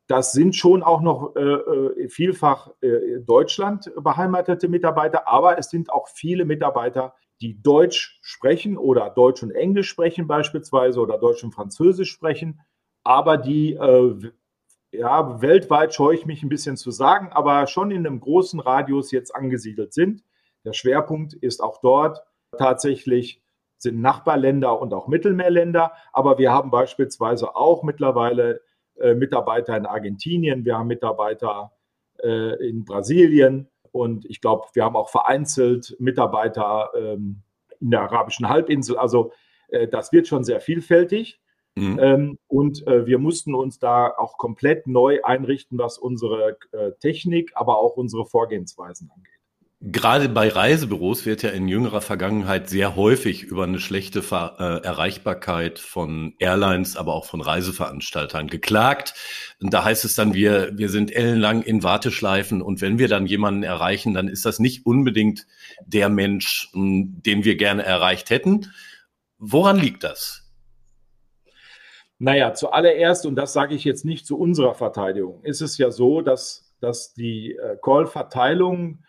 Das 0.08 0.34
sind 0.34 0.56
schon 0.56 0.84
auch 0.84 1.02
noch 1.02 1.36
äh, 1.36 1.42
äh, 1.42 2.10
vielfach 2.10 2.72
äh, 2.82 3.20
Deutschland 3.20 3.92
beheimatete 3.96 4.68
Mitarbeiter, 4.68 5.28
aber 5.28 5.58
es 5.58 5.70
sind 5.70 5.92
auch 5.92 6.08
viele 6.10 6.46
Mitarbeiter, 6.46 7.16
die 7.42 7.62
Deutsch 7.62 8.20
sprechen 8.22 8.78
oder 8.78 9.10
Deutsch 9.10 9.44
und 9.44 9.52
Englisch 9.52 9.90
sprechen 9.90 10.28
beispielsweise 10.28 11.00
oder 11.00 11.18
Deutsch 11.18 11.44
und 11.44 11.54
Französisch 11.54 12.12
sprechen, 12.12 12.60
aber 13.04 13.38
die 13.38 13.74
äh, 13.74 14.32
ja, 14.92 15.42
weltweit 15.42 15.94
scheue 15.94 16.16
ich 16.16 16.26
mich 16.26 16.44
ein 16.44 16.50
bisschen 16.50 16.78
zu 16.78 16.92
sagen, 16.92 17.30
aber 17.32 17.66
schon 17.68 17.92
in 17.92 18.06
einem 18.06 18.20
großen 18.20 18.60
Radius 18.60 19.12
jetzt 19.12 19.36
angesiedelt 19.36 19.94
sind. 19.94 20.24
Der 20.66 20.74
Schwerpunkt 20.74 21.34
ist 21.34 21.62
auch 21.62 21.82
dort 21.82 22.24
tatsächlich 22.58 23.42
sind 23.78 24.02
Nachbarländer 24.02 24.80
und 24.80 24.94
auch 24.94 25.08
Mittelmeerländer. 25.08 25.94
Aber 26.14 26.38
wir 26.38 26.52
haben 26.52 26.72
beispielsweise 26.72 27.56
auch 27.56 27.84
mittlerweile 27.84 28.62
Mitarbeiter 29.16 29.76
in 29.76 29.86
Argentinien, 29.86 30.66
wir 30.66 30.78
haben 30.78 30.88
Mitarbeiter 30.88 31.72
äh, 32.22 32.68
in 32.68 32.86
Brasilien 32.86 33.68
und 33.92 34.26
ich 34.26 34.42
glaube, 34.42 34.68
wir 34.74 34.84
haben 34.84 34.96
auch 34.96 35.10
vereinzelt 35.10 35.96
Mitarbeiter 36.00 36.90
ähm, 36.96 37.44
in 37.80 37.92
der 37.92 38.02
arabischen 38.02 38.50
Halbinsel. 38.50 38.98
Also 38.98 39.32
äh, 39.68 39.88
das 39.88 40.12
wird 40.12 40.28
schon 40.28 40.44
sehr 40.44 40.62
vielfältig. 40.62 41.40
Mhm. 41.76 42.00
Ähm, 42.00 42.40
und 42.48 42.86
äh, 42.88 43.06
wir 43.06 43.18
mussten 43.18 43.56
uns 43.56 43.80
da 43.80 44.08
auch 44.10 44.38
komplett 44.38 44.88
neu 44.88 45.22
einrichten, 45.24 45.78
was 45.78 45.98
unsere 45.98 46.58
äh, 46.72 46.92
Technik, 47.00 47.52
aber 47.56 47.78
auch 47.78 47.98
unsere 47.98 48.26
Vorgehensweisen 48.26 49.10
angeht. 49.10 49.33
Gerade 49.86 50.30
bei 50.30 50.48
Reisebüros 50.48 51.26
wird 51.26 51.44
ja 51.44 51.50
in 51.50 51.68
jüngerer 51.68 52.00
Vergangenheit 52.00 52.70
sehr 52.70 52.96
häufig 52.96 53.44
über 53.44 53.66
eine 53.66 53.82
schlechte 53.82 54.24
Ver 54.24 54.56
äh, 54.58 54.88
Erreichbarkeit 54.88 55.78
von 55.78 56.36
Airlines, 56.40 56.96
aber 56.96 57.14
auch 57.14 57.26
von 57.26 57.42
Reiseveranstaltern 57.42 58.48
geklagt. 58.48 59.14
Und 59.62 59.74
da 59.74 59.84
heißt 59.84 60.06
es 60.06 60.16
dann, 60.16 60.34
wir, 60.34 60.78
wir 60.78 60.88
sind 60.88 61.14
ellenlang 61.14 61.64
in 61.64 61.84
Warteschleifen 61.84 62.62
und 62.62 62.80
wenn 62.80 62.98
wir 62.98 63.10
dann 63.10 63.26
jemanden 63.26 63.64
erreichen, 63.64 64.14
dann 64.14 64.30
ist 64.30 64.46
das 64.46 64.60
nicht 64.60 64.86
unbedingt 64.86 65.48
der 65.86 66.08
Mensch, 66.08 66.72
den 66.74 67.44
wir 67.44 67.58
gerne 67.58 67.84
erreicht 67.84 68.30
hätten. 68.30 68.72
Woran 69.38 69.78
liegt 69.78 70.06
das? 70.06 70.50
Naja, 72.20 72.54
zuallererst, 72.54 73.26
und 73.26 73.36
das 73.36 73.52
sage 73.52 73.76
ich 73.76 73.84
jetzt 73.84 74.06
nicht 74.06 74.26
zu 74.26 74.40
unserer 74.40 74.76
Verteidigung, 74.76 75.44
ist 75.44 75.60
es 75.60 75.78
ja 75.78 75.92
so, 75.92 76.22
dass, 76.22 76.74
dass 76.80 77.14
die 77.14 77.58
äh, 77.58 77.76
Call-Verteilung 77.82 79.04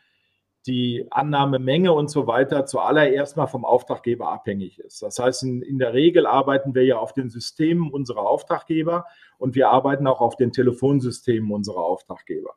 die 0.67 1.07
Annahmemenge 1.11 1.93
und 1.93 2.11
so 2.11 2.27
weiter 2.27 2.65
zuallererst 2.65 3.37
mal 3.37 3.47
vom 3.47 3.65
Auftraggeber 3.65 4.31
abhängig 4.31 4.79
ist. 4.79 5.03
Das 5.03 5.19
heißt, 5.19 5.43
in, 5.43 5.63
in, 5.63 5.79
der 5.79 5.93
Regel 5.93 6.27
arbeiten 6.27 6.75
wir 6.75 6.85
ja 6.85 6.97
auf 6.97 7.13
den 7.13 7.29
Systemen 7.29 7.91
unserer 7.91 8.27
Auftraggeber 8.27 9.05
und 9.39 9.55
wir 9.55 9.69
arbeiten 9.69 10.07
auch 10.07 10.21
auf 10.21 10.37
den 10.37 10.53
Telefonsystemen 10.53 11.51
unserer 11.51 11.85
Auftraggeber. 11.85 12.55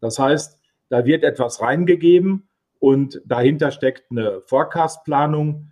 Das 0.00 0.18
heißt, 0.18 0.58
da 0.88 1.04
wird 1.04 1.22
etwas 1.22 1.60
reingegeben 1.60 2.48
und 2.80 3.22
dahinter 3.24 3.70
steckt 3.70 4.10
eine 4.10 4.40
Forecast-Planung, 4.42 5.70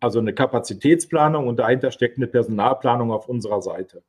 also 0.00 0.18
eine 0.18 0.34
Kapazitätsplanung 0.34 1.48
und 1.48 1.58
dahinter 1.58 1.90
steckt 1.90 2.18
eine 2.18 2.28
Personalplanung 2.28 3.10
auf 3.12 3.28
unserer 3.28 3.62
Seite. 3.62 4.02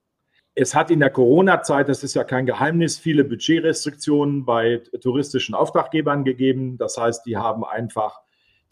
Es 0.62 0.76
hat 0.76 0.92
in 0.92 1.00
der 1.00 1.10
Corona-Zeit, 1.10 1.88
das 1.88 2.04
ist 2.04 2.16
ja 2.16 2.26
kein 2.26 2.46
Geheimnis, 2.46 3.00
viele 3.00 3.24
Budgetrestriktionen 3.24 4.44
bei 4.44 4.84
touristischen 5.00 5.56
Auftraggebern 5.56 6.26
gegeben. 6.26 6.78
Das 6.78 6.98
heißt, 6.98 7.26
die 7.26 7.38
haben 7.38 7.64
einfach 7.64 8.20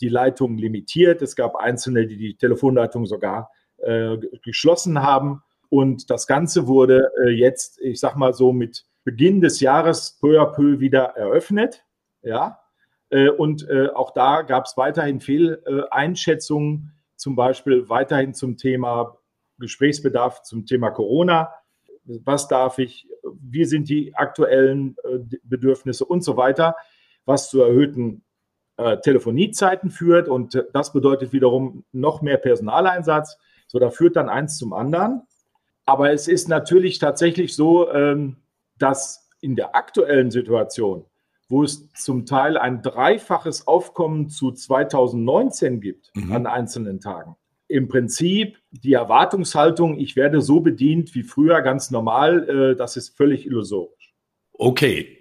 die 0.01 0.09
Leitungen 0.09 0.57
limitiert. 0.57 1.21
Es 1.21 1.37
gab 1.37 1.55
Einzelne, 1.55 2.05
die 2.05 2.17
die 2.17 2.35
Telefonleitung 2.35 3.05
sogar 3.05 3.51
äh, 3.77 4.17
geschlossen 4.43 5.01
haben. 5.01 5.43
Und 5.69 6.09
das 6.09 6.27
Ganze 6.27 6.67
wurde 6.67 7.09
äh, 7.23 7.29
jetzt, 7.29 7.79
ich 7.79 8.01
sag 8.01 8.17
mal 8.17 8.33
so, 8.33 8.51
mit 8.51 8.85
Beginn 9.05 9.39
des 9.39 9.61
Jahres 9.61 10.17
peu 10.19 10.41
à 10.41 10.45
peu 10.47 10.81
wieder 10.81 11.15
eröffnet. 11.15 11.85
Ja. 12.21 12.59
Äh, 13.11 13.29
und 13.29 13.65
äh, 13.69 13.87
auch 13.95 14.11
da 14.11 14.41
gab 14.41 14.65
es 14.65 14.75
weiterhin 14.75 15.21
Fehleinschätzungen, 15.21 16.91
zum 17.15 17.37
Beispiel 17.37 17.87
weiterhin 17.87 18.33
zum 18.33 18.57
Thema 18.57 19.17
Gesprächsbedarf 19.57 20.41
zum 20.41 20.65
Thema 20.65 20.91
Corona 20.91 21.53
was 22.07 22.47
darf 22.47 22.79
ich, 22.79 23.07
wie 23.39 23.65
sind 23.65 23.89
die 23.89 24.15
aktuellen 24.15 24.95
äh, 25.03 25.19
Bedürfnisse 25.43 26.05
und 26.05 26.23
so 26.23 26.37
weiter, 26.37 26.75
was 27.25 27.49
zu 27.49 27.61
erhöhten 27.61 28.23
äh, 28.77 28.97
Telefoniezeiten 28.97 29.89
führt. 29.89 30.29
Und 30.29 30.65
das 30.73 30.93
bedeutet 30.93 31.33
wiederum 31.33 31.83
noch 31.91 32.21
mehr 32.21 32.37
Personaleinsatz. 32.37 33.37
So, 33.67 33.79
da 33.79 33.89
führt 33.89 34.15
dann 34.15 34.29
eins 34.29 34.57
zum 34.57 34.73
anderen. 34.73 35.23
Aber 35.85 36.11
es 36.11 36.27
ist 36.27 36.47
natürlich 36.47 36.99
tatsächlich 36.99 37.55
so, 37.55 37.91
ähm, 37.91 38.37
dass 38.77 39.29
in 39.41 39.55
der 39.55 39.75
aktuellen 39.75 40.31
Situation, 40.31 41.05
wo 41.49 41.63
es 41.63 41.91
zum 41.93 42.25
Teil 42.25 42.57
ein 42.57 42.81
dreifaches 42.81 43.67
Aufkommen 43.67 44.29
zu 44.29 44.51
2019 44.51 45.79
gibt 45.79 46.11
mhm. 46.13 46.31
an 46.33 46.45
einzelnen 46.45 46.99
Tagen, 46.99 47.35
im 47.67 47.87
Prinzip 47.87 48.57
die 48.71 48.93
Erwartungshaltung, 48.93 49.99
ich 49.99 50.15
werde 50.15 50.41
so 50.41 50.61
bedient 50.61 51.13
wie 51.15 51.23
früher 51.23 51.61
ganz 51.61 51.91
normal, 51.91 52.49
äh, 52.49 52.75
das 52.75 52.97
ist 52.97 53.15
völlig 53.15 53.45
illusorisch. 53.45 54.13
Okay. 54.53 55.13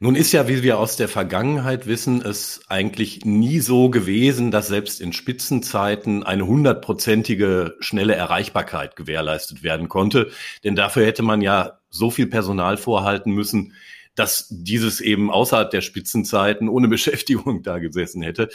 Nun 0.00 0.16
ist 0.16 0.32
ja, 0.32 0.48
wie 0.48 0.62
wir 0.62 0.78
aus 0.78 0.96
der 0.96 1.08
Vergangenheit 1.08 1.86
wissen, 1.86 2.20
es 2.20 2.62
eigentlich 2.68 3.24
nie 3.24 3.60
so 3.60 3.88
gewesen, 3.90 4.50
dass 4.50 4.66
selbst 4.66 5.00
in 5.00 5.12
Spitzenzeiten 5.12 6.24
eine 6.24 6.46
hundertprozentige 6.46 7.76
schnelle 7.78 8.14
Erreichbarkeit 8.14 8.96
gewährleistet 8.96 9.62
werden 9.62 9.88
konnte. 9.88 10.30
Denn 10.64 10.74
dafür 10.74 11.06
hätte 11.06 11.22
man 11.22 11.40
ja 11.40 11.78
so 11.90 12.10
viel 12.10 12.26
Personal 12.26 12.76
vorhalten 12.76 13.30
müssen, 13.32 13.72
dass 14.14 14.46
dieses 14.50 15.00
eben 15.00 15.30
außerhalb 15.30 15.70
der 15.70 15.80
Spitzenzeiten 15.80 16.68
ohne 16.68 16.88
Beschäftigung 16.94 17.62
da 17.62 17.78
gesessen 17.78 18.22
hätte. 18.22 18.48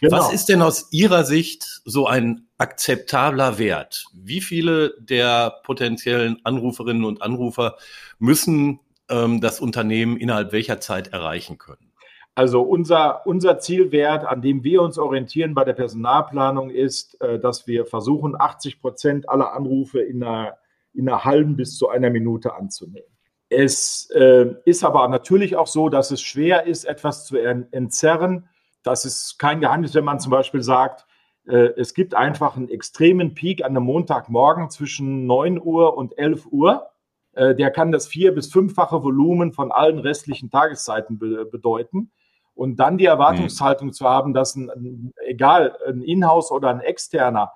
Genau. 0.00 0.16
Was 0.16 0.32
ist 0.32 0.46
denn 0.46 0.62
aus 0.62 0.88
Ihrer 0.90 1.24
Sicht 1.24 1.82
so 1.84 2.06
ein 2.06 2.46
akzeptabler 2.58 3.58
Wert? 3.58 4.06
Wie 4.14 4.40
viele 4.40 4.94
der 5.00 5.60
potenziellen 5.62 6.38
Anruferinnen 6.44 7.04
und 7.04 7.22
Anrufer 7.22 7.76
müssen 8.18 8.80
ähm, 9.08 9.40
das 9.40 9.60
Unternehmen 9.60 10.16
innerhalb 10.16 10.52
welcher 10.52 10.80
Zeit 10.80 11.08
erreichen 11.08 11.58
können? 11.58 11.92
Also 12.34 12.60
unser, 12.60 13.26
unser 13.26 13.60
Zielwert, 13.60 14.26
an 14.26 14.42
dem 14.42 14.62
wir 14.62 14.82
uns 14.82 14.98
orientieren 14.98 15.54
bei 15.54 15.64
der 15.64 15.72
Personalplanung, 15.72 16.68
ist, 16.68 17.18
äh, 17.22 17.38
dass 17.38 17.66
wir 17.66 17.86
versuchen, 17.86 18.38
80 18.38 18.82
Prozent 18.82 19.28
aller 19.30 19.54
Anrufe 19.54 20.00
in 20.00 20.22
einer, 20.22 20.58
in 20.92 21.08
einer 21.08 21.24
halben 21.24 21.56
bis 21.56 21.78
zu 21.78 21.88
einer 21.88 22.10
Minute 22.10 22.54
anzunehmen. 22.54 23.15
Es 23.48 24.10
äh, 24.10 24.54
ist 24.64 24.84
aber 24.84 25.06
natürlich 25.08 25.56
auch 25.56 25.66
so, 25.66 25.88
dass 25.88 26.10
es 26.10 26.20
schwer 26.20 26.66
ist, 26.66 26.84
etwas 26.84 27.26
zu 27.26 27.36
entzerren. 27.36 28.48
Das 28.82 29.04
ist 29.04 29.38
kein 29.38 29.60
Geheimnis, 29.60 29.94
wenn 29.94 30.04
man 30.04 30.20
zum 30.20 30.30
Beispiel 30.30 30.62
sagt, 30.62 31.06
äh, 31.46 31.70
es 31.76 31.94
gibt 31.94 32.14
einfach 32.14 32.56
einen 32.56 32.68
extremen 32.68 33.34
Peak 33.34 33.64
an 33.64 33.76
einem 33.76 33.84
Montagmorgen 33.84 34.70
zwischen 34.70 35.26
9 35.26 35.60
Uhr 35.60 35.96
und 35.96 36.18
11 36.18 36.46
Uhr. 36.50 36.90
Äh, 37.32 37.54
der 37.54 37.70
kann 37.70 37.92
das 37.92 38.08
vier- 38.08 38.34
bis 38.34 38.50
fünffache 38.50 39.02
Volumen 39.02 39.52
von 39.52 39.70
allen 39.70 39.98
restlichen 39.98 40.50
Tageszeiten 40.50 41.18
be 41.18 41.44
bedeuten. 41.46 42.10
Und 42.54 42.76
dann 42.76 42.98
die 42.98 43.04
Erwartungshaltung 43.04 43.88
mhm. 43.88 43.92
zu 43.92 44.06
haben, 44.06 44.34
dass 44.34 44.56
ein, 44.56 45.12
egal, 45.24 45.76
ein 45.86 46.02
Inhouse 46.02 46.50
oder 46.50 46.70
ein 46.70 46.80
externer 46.80 47.52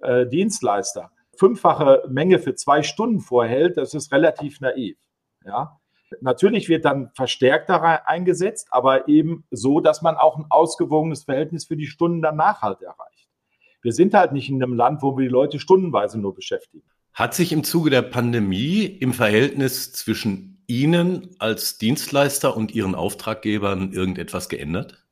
äh, 0.00 0.26
Dienstleister 0.26 1.10
fünffache 1.36 2.04
Menge 2.08 2.38
für 2.38 2.54
zwei 2.54 2.82
Stunden 2.82 3.20
vorhält, 3.20 3.76
das 3.76 3.94
ist 3.94 4.12
relativ 4.12 4.60
naiv. 4.60 4.96
Ja. 5.44 5.80
Natürlich 6.20 6.68
wird 6.68 6.84
dann 6.84 7.10
verstärkt 7.14 7.70
eingesetzt, 7.70 8.68
aber 8.70 9.08
eben 9.08 9.44
so, 9.50 9.80
dass 9.80 10.02
man 10.02 10.16
auch 10.16 10.36
ein 10.36 10.46
ausgewogenes 10.48 11.24
Verhältnis 11.24 11.64
für 11.64 11.76
die 11.76 11.86
Stunden 11.86 12.22
danach 12.22 12.62
halt 12.62 12.82
erreicht. 12.82 13.28
Wir 13.82 13.92
sind 13.92 14.14
halt 14.14 14.32
nicht 14.32 14.48
in 14.48 14.62
einem 14.62 14.74
Land, 14.74 15.02
wo 15.02 15.16
wir 15.16 15.24
die 15.24 15.30
Leute 15.30 15.58
stundenweise 15.58 16.18
nur 16.18 16.34
beschäftigen. 16.34 16.84
Hat 17.12 17.34
sich 17.34 17.52
im 17.52 17.64
Zuge 17.64 17.90
der 17.90 18.02
Pandemie 18.02 18.84
im 18.84 19.12
Verhältnis 19.12 19.92
zwischen 19.92 20.64
Ihnen 20.66 21.30
als 21.38 21.78
Dienstleister 21.78 22.56
und 22.56 22.74
Ihren 22.74 22.94
Auftraggebern 22.94 23.92
irgendetwas 23.92 24.48
geändert? 24.48 25.03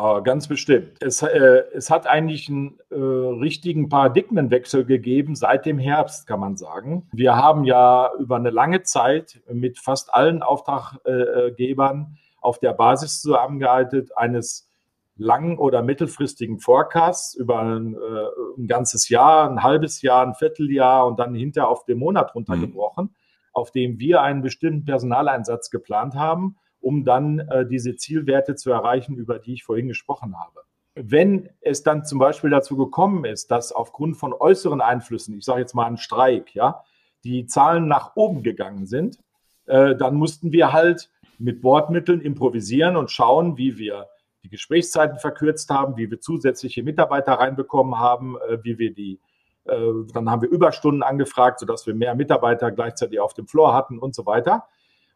Ah, 0.00 0.20
ganz 0.20 0.46
bestimmt. 0.46 0.96
Es, 1.00 1.22
äh, 1.22 1.64
es 1.74 1.90
hat 1.90 2.06
eigentlich 2.06 2.48
einen 2.48 2.78
äh, 2.90 2.94
richtigen 2.94 3.88
Paradigmenwechsel 3.88 4.84
gegeben 4.84 5.34
seit 5.34 5.66
dem 5.66 5.80
Herbst, 5.80 6.28
kann 6.28 6.38
man 6.38 6.56
sagen. 6.56 7.08
Wir 7.10 7.34
haben 7.34 7.64
ja 7.64 8.12
über 8.20 8.36
eine 8.36 8.50
lange 8.50 8.84
Zeit 8.84 9.40
mit 9.52 9.76
fast 9.80 10.14
allen 10.14 10.44
Auftraggebern 10.44 12.16
auf 12.40 12.60
der 12.60 12.74
Basis 12.74 13.20
zusammengearbeitet 13.22 14.16
eines 14.16 14.70
langen 15.16 15.58
oder 15.58 15.82
mittelfristigen 15.82 16.60
Forecasts 16.60 17.34
über 17.34 17.58
ein, 17.62 17.94
äh, 17.94 18.56
ein, 18.56 18.68
ganzes 18.68 19.08
Jahr, 19.08 19.50
ein 19.50 19.64
halbes 19.64 20.00
Jahr, 20.02 20.24
ein 20.24 20.34
Vierteljahr 20.34 21.08
und 21.08 21.18
dann 21.18 21.34
hinter 21.34 21.66
auf 21.66 21.84
den 21.86 21.98
Monat 21.98 22.36
runtergebrochen, 22.36 23.06
mhm. 23.06 23.14
auf 23.52 23.72
dem 23.72 23.98
wir 23.98 24.22
einen 24.22 24.42
bestimmten 24.42 24.84
Personaleinsatz 24.84 25.70
geplant 25.70 26.14
haben 26.14 26.54
um 26.88 27.04
dann 27.04 27.40
äh, 27.40 27.66
diese 27.66 27.96
Zielwerte 27.96 28.54
zu 28.54 28.70
erreichen, 28.70 29.14
über 29.14 29.38
die 29.38 29.52
ich 29.52 29.62
vorhin 29.62 29.88
gesprochen 29.88 30.34
habe. 30.40 30.62
Wenn 30.94 31.50
es 31.60 31.82
dann 31.82 32.06
zum 32.06 32.18
Beispiel 32.18 32.48
dazu 32.48 32.78
gekommen 32.78 33.26
ist, 33.26 33.50
dass 33.50 33.72
aufgrund 33.72 34.16
von 34.16 34.32
äußeren 34.32 34.80
Einflüssen, 34.80 35.36
ich 35.36 35.44
sage 35.44 35.60
jetzt 35.60 35.74
mal 35.74 35.84
einen 35.84 35.98
Streik, 35.98 36.54
ja, 36.54 36.82
die 37.24 37.44
Zahlen 37.44 37.88
nach 37.88 38.16
oben 38.16 38.42
gegangen 38.42 38.86
sind, 38.86 39.18
äh, 39.66 39.96
dann 39.96 40.14
mussten 40.14 40.50
wir 40.50 40.72
halt 40.72 41.10
mit 41.38 41.60
Bordmitteln 41.60 42.22
improvisieren 42.22 42.96
und 42.96 43.10
schauen, 43.10 43.58
wie 43.58 43.76
wir 43.76 44.06
die 44.42 44.48
Gesprächszeiten 44.48 45.18
verkürzt 45.18 45.68
haben, 45.68 45.98
wie 45.98 46.10
wir 46.10 46.22
zusätzliche 46.22 46.82
Mitarbeiter 46.82 47.34
reinbekommen 47.34 47.98
haben, 47.98 48.38
äh, 48.48 48.64
wie 48.64 48.78
wir 48.78 48.94
die, 48.94 49.20
äh, 49.66 49.92
dann 50.14 50.30
haben 50.30 50.40
wir 50.40 50.48
Überstunden 50.48 51.02
angefragt, 51.02 51.60
sodass 51.60 51.86
wir 51.86 51.94
mehr 51.94 52.14
Mitarbeiter 52.14 52.70
gleichzeitig 52.70 53.20
auf 53.20 53.34
dem 53.34 53.46
Floor 53.46 53.74
hatten 53.74 53.98
und 53.98 54.14
so 54.14 54.24
weiter 54.24 54.68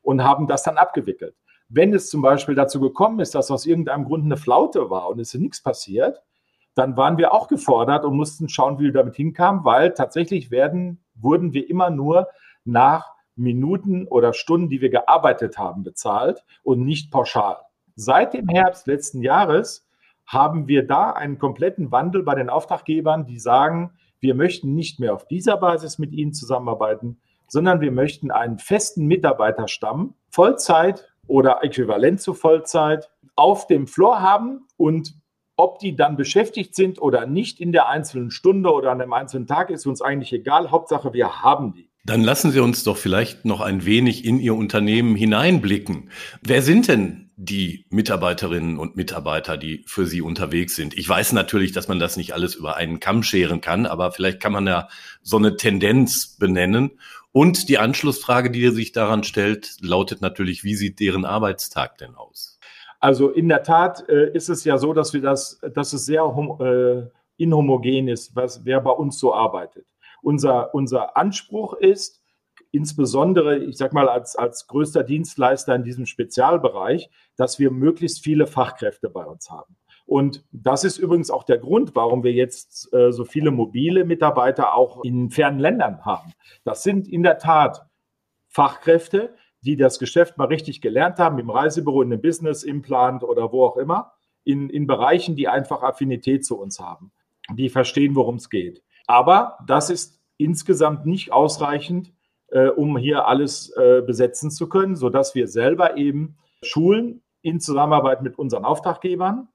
und 0.02 0.22
haben 0.22 0.46
das 0.46 0.64
dann 0.64 0.76
abgewickelt. 0.76 1.34
Wenn 1.74 1.94
es 1.94 2.10
zum 2.10 2.20
Beispiel 2.20 2.54
dazu 2.54 2.80
gekommen 2.80 3.20
ist, 3.20 3.34
dass 3.34 3.50
aus 3.50 3.64
irgendeinem 3.64 4.04
Grund 4.04 4.24
eine 4.24 4.36
Flaute 4.36 4.90
war 4.90 5.08
und 5.08 5.18
es 5.18 5.32
ist 5.32 5.40
nichts 5.40 5.62
passiert, 5.62 6.22
dann 6.74 6.96
waren 6.96 7.16
wir 7.16 7.32
auch 7.32 7.48
gefordert 7.48 8.04
und 8.04 8.16
mussten 8.16 8.48
schauen, 8.48 8.78
wie 8.78 8.84
wir 8.84 8.92
damit 8.92 9.16
hinkamen, 9.16 9.64
weil 9.64 9.94
tatsächlich 9.94 10.50
werden, 10.50 11.02
wurden 11.14 11.54
wir 11.54 11.68
immer 11.68 11.90
nur 11.90 12.28
nach 12.64 13.14
Minuten 13.36 14.06
oder 14.06 14.34
Stunden, 14.34 14.68
die 14.68 14.82
wir 14.82 14.90
gearbeitet 14.90 15.56
haben, 15.58 15.82
bezahlt 15.82 16.44
und 16.62 16.84
nicht 16.84 17.10
pauschal. 17.10 17.56
Seit 17.96 18.34
dem 18.34 18.48
Herbst 18.48 18.86
letzten 18.86 19.22
Jahres 19.22 19.88
haben 20.26 20.68
wir 20.68 20.86
da 20.86 21.10
einen 21.10 21.38
kompletten 21.38 21.90
Wandel 21.90 22.22
bei 22.22 22.34
den 22.34 22.50
Auftraggebern, 22.50 23.26
die 23.26 23.38
sagen, 23.38 23.92
wir 24.20 24.34
möchten 24.34 24.74
nicht 24.74 25.00
mehr 25.00 25.14
auf 25.14 25.26
dieser 25.26 25.56
Basis 25.56 25.98
mit 25.98 26.12
ihnen 26.12 26.32
zusammenarbeiten, 26.32 27.18
sondern 27.48 27.80
wir 27.80 27.92
möchten 27.92 28.30
einen 28.30 28.58
festen 28.58 29.06
Mitarbeiterstamm, 29.06 30.14
Vollzeit 30.30 31.11
oder 31.26 31.62
äquivalent 31.62 32.20
zu 32.20 32.34
Vollzeit, 32.34 33.10
auf 33.36 33.66
dem 33.66 33.86
Floor 33.86 34.20
haben 34.20 34.66
und 34.76 35.14
ob 35.56 35.78
die 35.78 35.96
dann 35.96 36.16
beschäftigt 36.16 36.74
sind 36.74 37.00
oder 37.00 37.26
nicht 37.26 37.60
in 37.60 37.72
der 37.72 37.88
einzelnen 37.88 38.30
Stunde 38.30 38.72
oder 38.72 38.90
an 38.90 39.00
einem 39.00 39.12
einzelnen 39.12 39.46
Tag, 39.46 39.70
ist 39.70 39.86
uns 39.86 40.02
eigentlich 40.02 40.32
egal. 40.32 40.70
Hauptsache, 40.70 41.12
wir 41.12 41.42
haben 41.42 41.72
die. 41.74 41.88
Dann 42.04 42.22
lassen 42.22 42.50
Sie 42.50 42.58
uns 42.58 42.82
doch 42.82 42.96
vielleicht 42.96 43.44
noch 43.44 43.60
ein 43.60 43.84
wenig 43.84 44.24
in 44.24 44.40
Ihr 44.40 44.56
Unternehmen 44.56 45.14
hineinblicken. 45.14 46.10
Wer 46.42 46.60
sind 46.60 46.88
denn 46.88 47.30
die 47.36 47.86
Mitarbeiterinnen 47.90 48.76
und 48.76 48.96
Mitarbeiter, 48.96 49.56
die 49.56 49.84
für 49.86 50.06
Sie 50.06 50.20
unterwegs 50.20 50.74
sind? 50.74 50.98
Ich 50.98 51.08
weiß 51.08 51.32
natürlich, 51.32 51.70
dass 51.70 51.86
man 51.86 52.00
das 52.00 52.16
nicht 52.16 52.34
alles 52.34 52.56
über 52.56 52.76
einen 52.76 52.98
Kamm 52.98 53.22
scheren 53.22 53.60
kann, 53.60 53.86
aber 53.86 54.10
vielleicht 54.10 54.40
kann 54.40 54.52
man 54.52 54.66
ja 54.66 54.88
so 55.22 55.36
eine 55.36 55.56
Tendenz 55.56 56.36
benennen. 56.38 56.90
Und 57.32 57.70
die 57.70 57.78
Anschlussfrage, 57.78 58.50
die 58.50 58.68
sich 58.68 58.92
daran 58.92 59.24
stellt, 59.24 59.76
lautet 59.80 60.20
natürlich, 60.20 60.64
wie 60.64 60.74
sieht 60.74 61.00
deren 61.00 61.24
Arbeitstag 61.24 61.96
denn 61.98 62.14
aus? 62.14 62.58
Also 63.00 63.30
in 63.30 63.48
der 63.48 63.62
Tat 63.62 64.08
äh, 64.08 64.30
ist 64.32 64.48
es 64.48 64.64
ja 64.64 64.78
so, 64.78 64.92
dass 64.92 65.12
wir 65.12 65.22
das, 65.22 65.58
dass 65.74 65.92
es 65.92 66.04
sehr 66.04 66.22
äh, 66.60 67.42
inhomogen 67.42 68.08
ist, 68.08 68.36
was, 68.36 68.64
wer 68.64 68.80
bei 68.80 68.90
uns 68.90 69.18
so 69.18 69.34
arbeitet. 69.34 69.86
Unser, 70.22 70.74
unser 70.74 71.16
Anspruch 71.16 71.72
ist, 71.74 72.22
insbesondere, 72.70 73.58
ich 73.58 73.76
sage 73.76 73.94
mal, 73.94 74.08
als, 74.08 74.36
als 74.36 74.66
größter 74.66 75.02
Dienstleister 75.02 75.74
in 75.74 75.84
diesem 75.84 76.06
Spezialbereich, 76.06 77.10
dass 77.36 77.58
wir 77.58 77.70
möglichst 77.70 78.22
viele 78.22 78.46
Fachkräfte 78.46 79.08
bei 79.08 79.24
uns 79.24 79.50
haben. 79.50 79.76
Und 80.06 80.44
das 80.52 80.84
ist 80.84 80.98
übrigens 80.98 81.30
auch 81.30 81.44
der 81.44 81.58
Grund, 81.58 81.94
warum 81.94 82.22
wir 82.24 82.32
jetzt 82.32 82.92
äh, 82.92 83.12
so 83.12 83.24
viele 83.24 83.50
mobile 83.50 84.04
Mitarbeiter 84.04 84.74
auch 84.74 85.04
in 85.04 85.30
fernen 85.30 85.58
Ländern 85.58 86.04
haben. 86.04 86.32
Das 86.64 86.82
sind 86.82 87.08
in 87.08 87.22
der 87.22 87.38
Tat 87.38 87.86
Fachkräfte, 88.48 89.34
die 89.62 89.76
das 89.76 89.98
Geschäft 89.98 90.36
mal 90.38 90.46
richtig 90.46 90.80
gelernt 90.80 91.18
haben, 91.18 91.38
im 91.38 91.50
Reisebüro, 91.50 92.02
in 92.02 92.12
einem 92.12 92.20
Business, 92.20 92.64
im 92.64 92.82
Plant 92.82 93.22
oder 93.22 93.52
wo 93.52 93.64
auch 93.64 93.76
immer, 93.76 94.12
in, 94.44 94.68
in 94.68 94.86
Bereichen, 94.86 95.36
die 95.36 95.48
einfach 95.48 95.82
Affinität 95.82 96.44
zu 96.44 96.58
uns 96.58 96.80
haben, 96.80 97.12
die 97.54 97.68
verstehen, 97.68 98.14
worum 98.14 98.36
es 98.36 98.50
geht. 98.50 98.82
Aber 99.06 99.58
das 99.66 99.88
ist 99.88 100.20
insgesamt 100.36 101.06
nicht 101.06 101.32
ausreichend, 101.32 102.12
äh, 102.48 102.68
um 102.68 102.96
hier 102.98 103.26
alles 103.26 103.70
äh, 103.76 104.02
besetzen 104.04 104.50
zu 104.50 104.68
können, 104.68 104.96
sodass 104.96 105.34
wir 105.34 105.46
selber 105.46 105.96
eben 105.96 106.36
Schulen 106.62 107.22
in 107.42 107.60
Zusammenarbeit 107.60 108.22
mit 108.22 108.38
unseren 108.38 108.64
Auftraggebern, 108.64 109.48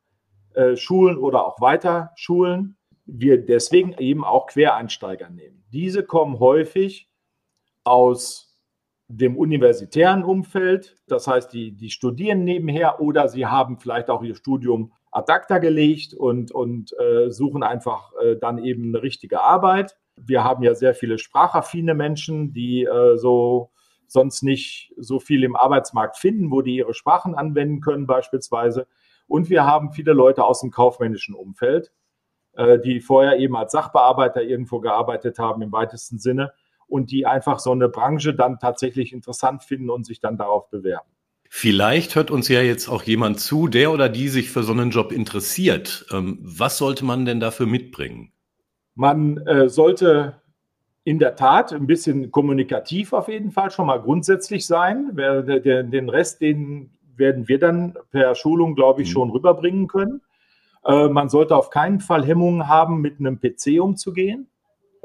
äh, 0.54 0.75
Schulen 0.75 1.18
oder 1.18 1.46
auch 1.46 1.62
weiter 1.62 2.12
Schulen, 2.16 2.77
wir 3.06 3.44
deswegen 3.44 3.94
eben 3.94 4.24
auch 4.24 4.48
Quereinsteiger 4.48 5.30
nehmen. 5.30 5.63
Diese 5.72 6.04
kommen 6.04 6.39
häufig 6.39 7.10
aus 7.84 8.48
dem 9.08 9.38
universitären 9.38 10.24
Umfeld, 10.24 10.98
das 11.08 11.27
heißt, 11.27 11.54
die, 11.54 11.72
die 11.72 11.89
studieren 11.89 12.44
nebenher 12.44 13.00
oder 13.00 13.30
sie 13.30 13.46
haben 13.46 13.80
vielleicht 13.80 14.10
auch 14.10 14.22
ihr 14.22 14.36
Studium 14.36 14.92
ad 15.12 15.32
acta 15.32 15.60
gelegt 15.60 16.13
und, 16.13 16.51
und 16.51 16.94
äh, 17.00 17.32
suchen 17.32 17.63
einfach 17.63 18.12
äh, 18.22 18.36
dann 18.36 18.58
eben 18.58 18.89
eine 18.89 19.01
richtige 19.01 19.42
Arbeit. 19.42 19.98
Wir 20.18 20.44
haben 20.44 20.64
ja 20.64 20.75
sehr 20.75 20.94
viele 20.94 21.18
sprachaffine 21.18 21.94
Menschen, 21.94 22.51
die 22.51 22.83
äh, 22.83 23.16
so 23.18 23.72
sonst 24.07 24.44
nicht 24.44 24.94
so 24.98 25.20
viel 25.20 25.44
im 25.44 25.55
Arbeitsmarkt 25.55 26.18
finden, 26.18 26.51
wo 26.51 26.62
die 26.62 26.77
ihre 26.77 26.94
Sprachen 26.94 27.36
anwenden 27.36 27.81
können 27.81 28.07
beispielsweise. 28.07 28.88
Und 29.27 29.50
wir 29.50 29.66
haben 29.66 29.92
viele 29.92 30.13
Leute 30.13 30.44
aus 30.44 30.61
dem 30.61 30.72
kaufmännischen 30.72 31.35
Umfeld, 31.35 31.92
äh, 32.53 32.79
die 32.79 33.01
vorher 33.01 33.37
eben 33.37 33.55
als 33.55 33.72
Sachbearbeiter 33.72 34.42
irgendwo 34.42 34.79
gearbeitet 34.79 35.37
haben 35.40 35.61
im 35.61 35.72
weitesten 35.72 36.18
Sinne 36.18 36.53
und 36.87 37.11
die 37.11 37.25
einfach 37.25 37.59
so 37.59 37.72
eine 37.72 37.90
Branche 37.90 38.33
dann 38.33 38.59
tatsächlich 38.59 39.13
interessant 39.13 39.63
finden 39.63 39.90
und 39.90 40.05
sich 40.05 40.20
dann 40.20 40.37
darauf 40.37 40.70
bewerben. 40.70 41.09
Vielleicht 41.50 42.16
hört 42.16 42.31
uns 42.31 42.48
ja 42.50 42.61
jetzt 42.61 42.90
auch 42.90 43.03
jemand 43.03 43.40
zu, 43.40 43.68
der 43.68 43.92
oder 43.92 44.09
die 44.09 44.27
sich 44.27 44.50
für 44.50 44.63
so 44.63 44.74
einen 44.74 44.90
Job 44.90 45.11
interessiert. 45.11 46.05
Ähm, 46.11 46.40
was 46.42 46.77
sollte 46.77 47.05
man 47.05 47.25
denn 47.25 47.40
dafür 47.40 47.68
mitbringen? 47.68 48.31
Man 48.96 49.37
äh, 49.46 49.70
sollte 49.70 50.42
in 51.03 51.20
der 51.20 51.37
Tat 51.37 51.72
ein 51.72 51.87
bisschen 51.87 52.31
kommunikativ 52.31 53.13
auf 53.13 53.29
jeden 53.29 53.51
Fall 53.51 53.72
schon 53.72 53.87
mal 53.87 54.01
grundsätzlich 54.01 54.66
sein. 54.66 55.16
Den 55.16 56.09
Rest, 56.09 56.42
den 56.42 56.97
werden 57.18 57.48
wir 57.48 57.60
dann 57.60 57.98
per 58.12 58.36
Schulung, 58.36 58.75
glaube 58.75 59.01
ich, 59.01 59.10
mhm. 59.10 59.14
schon 59.14 59.30
rüberbringen 59.32 59.88
können. 59.88 60.22
Äh, 60.86 61.10
man 61.10 61.30
sollte 61.30 61.56
auf 61.56 61.70
keinen 61.70 62.00
Fall 62.00 62.25
Hemmungen 62.25 62.68
haben, 62.68 63.01
mit 63.01 63.20
einem 63.20 63.40
PC 63.40 63.82
umzugehen. 63.82 64.48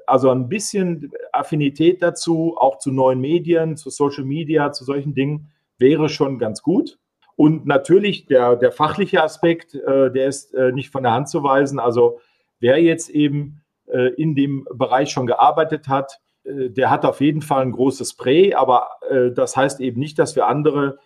Also 0.07 0.31
ein 0.31 0.48
bisschen 0.48 1.12
Affinität 1.33 2.03
dazu, 2.03 2.57
auch 2.59 2.79
zu 2.79 2.90
neuen 2.90 3.20
Medien, 3.20 3.77
zu 3.77 3.90
Social 3.90 4.25
Media, 4.25 4.72
zu 4.72 4.85
solchen 4.85 5.14
Dingen, 5.14 5.53
wäre 5.79 6.09
schon 6.09 6.38
ganz 6.38 6.62
gut. 6.62 6.98
Und 7.37 7.66
natürlich 7.66 8.27
der, 8.27 8.57
der 8.57 8.72
fachliche 8.72 9.22
Aspekt, 9.22 9.75
äh, 9.75 10.11
der 10.11 10.27
ist 10.27 10.55
äh, 10.55 10.72
nicht 10.72 10.90
von 10.90 11.03
der 11.03 11.12
Hand 11.12 11.29
zu 11.29 11.42
weisen. 11.42 11.79
Also 11.79 12.20
wer 12.61 12.81
jetzt 12.83 13.09
eben 13.11 13.62
äh, 13.87 14.12
in 14.14 14.35
dem 14.35 14.66
Bereich 14.72 15.11
schon 15.11 15.27
gearbeitet 15.27 15.88
hat, 15.88 16.20
äh, 16.44 16.70
der 16.70 16.90
hat 16.90 17.05
auf 17.05 17.20
jeden 17.20 17.42
Fall 17.42 17.62
ein 17.62 17.72
großes 17.72 18.14
Prä, 18.14 18.55
aber 18.55 18.90
äh, 19.11 19.31
das 19.33 19.57
heißt 19.57 19.81
eben 19.81 19.98
nicht, 19.98 20.18
dass 20.18 20.37
wir 20.37 20.46
andere 20.46 20.98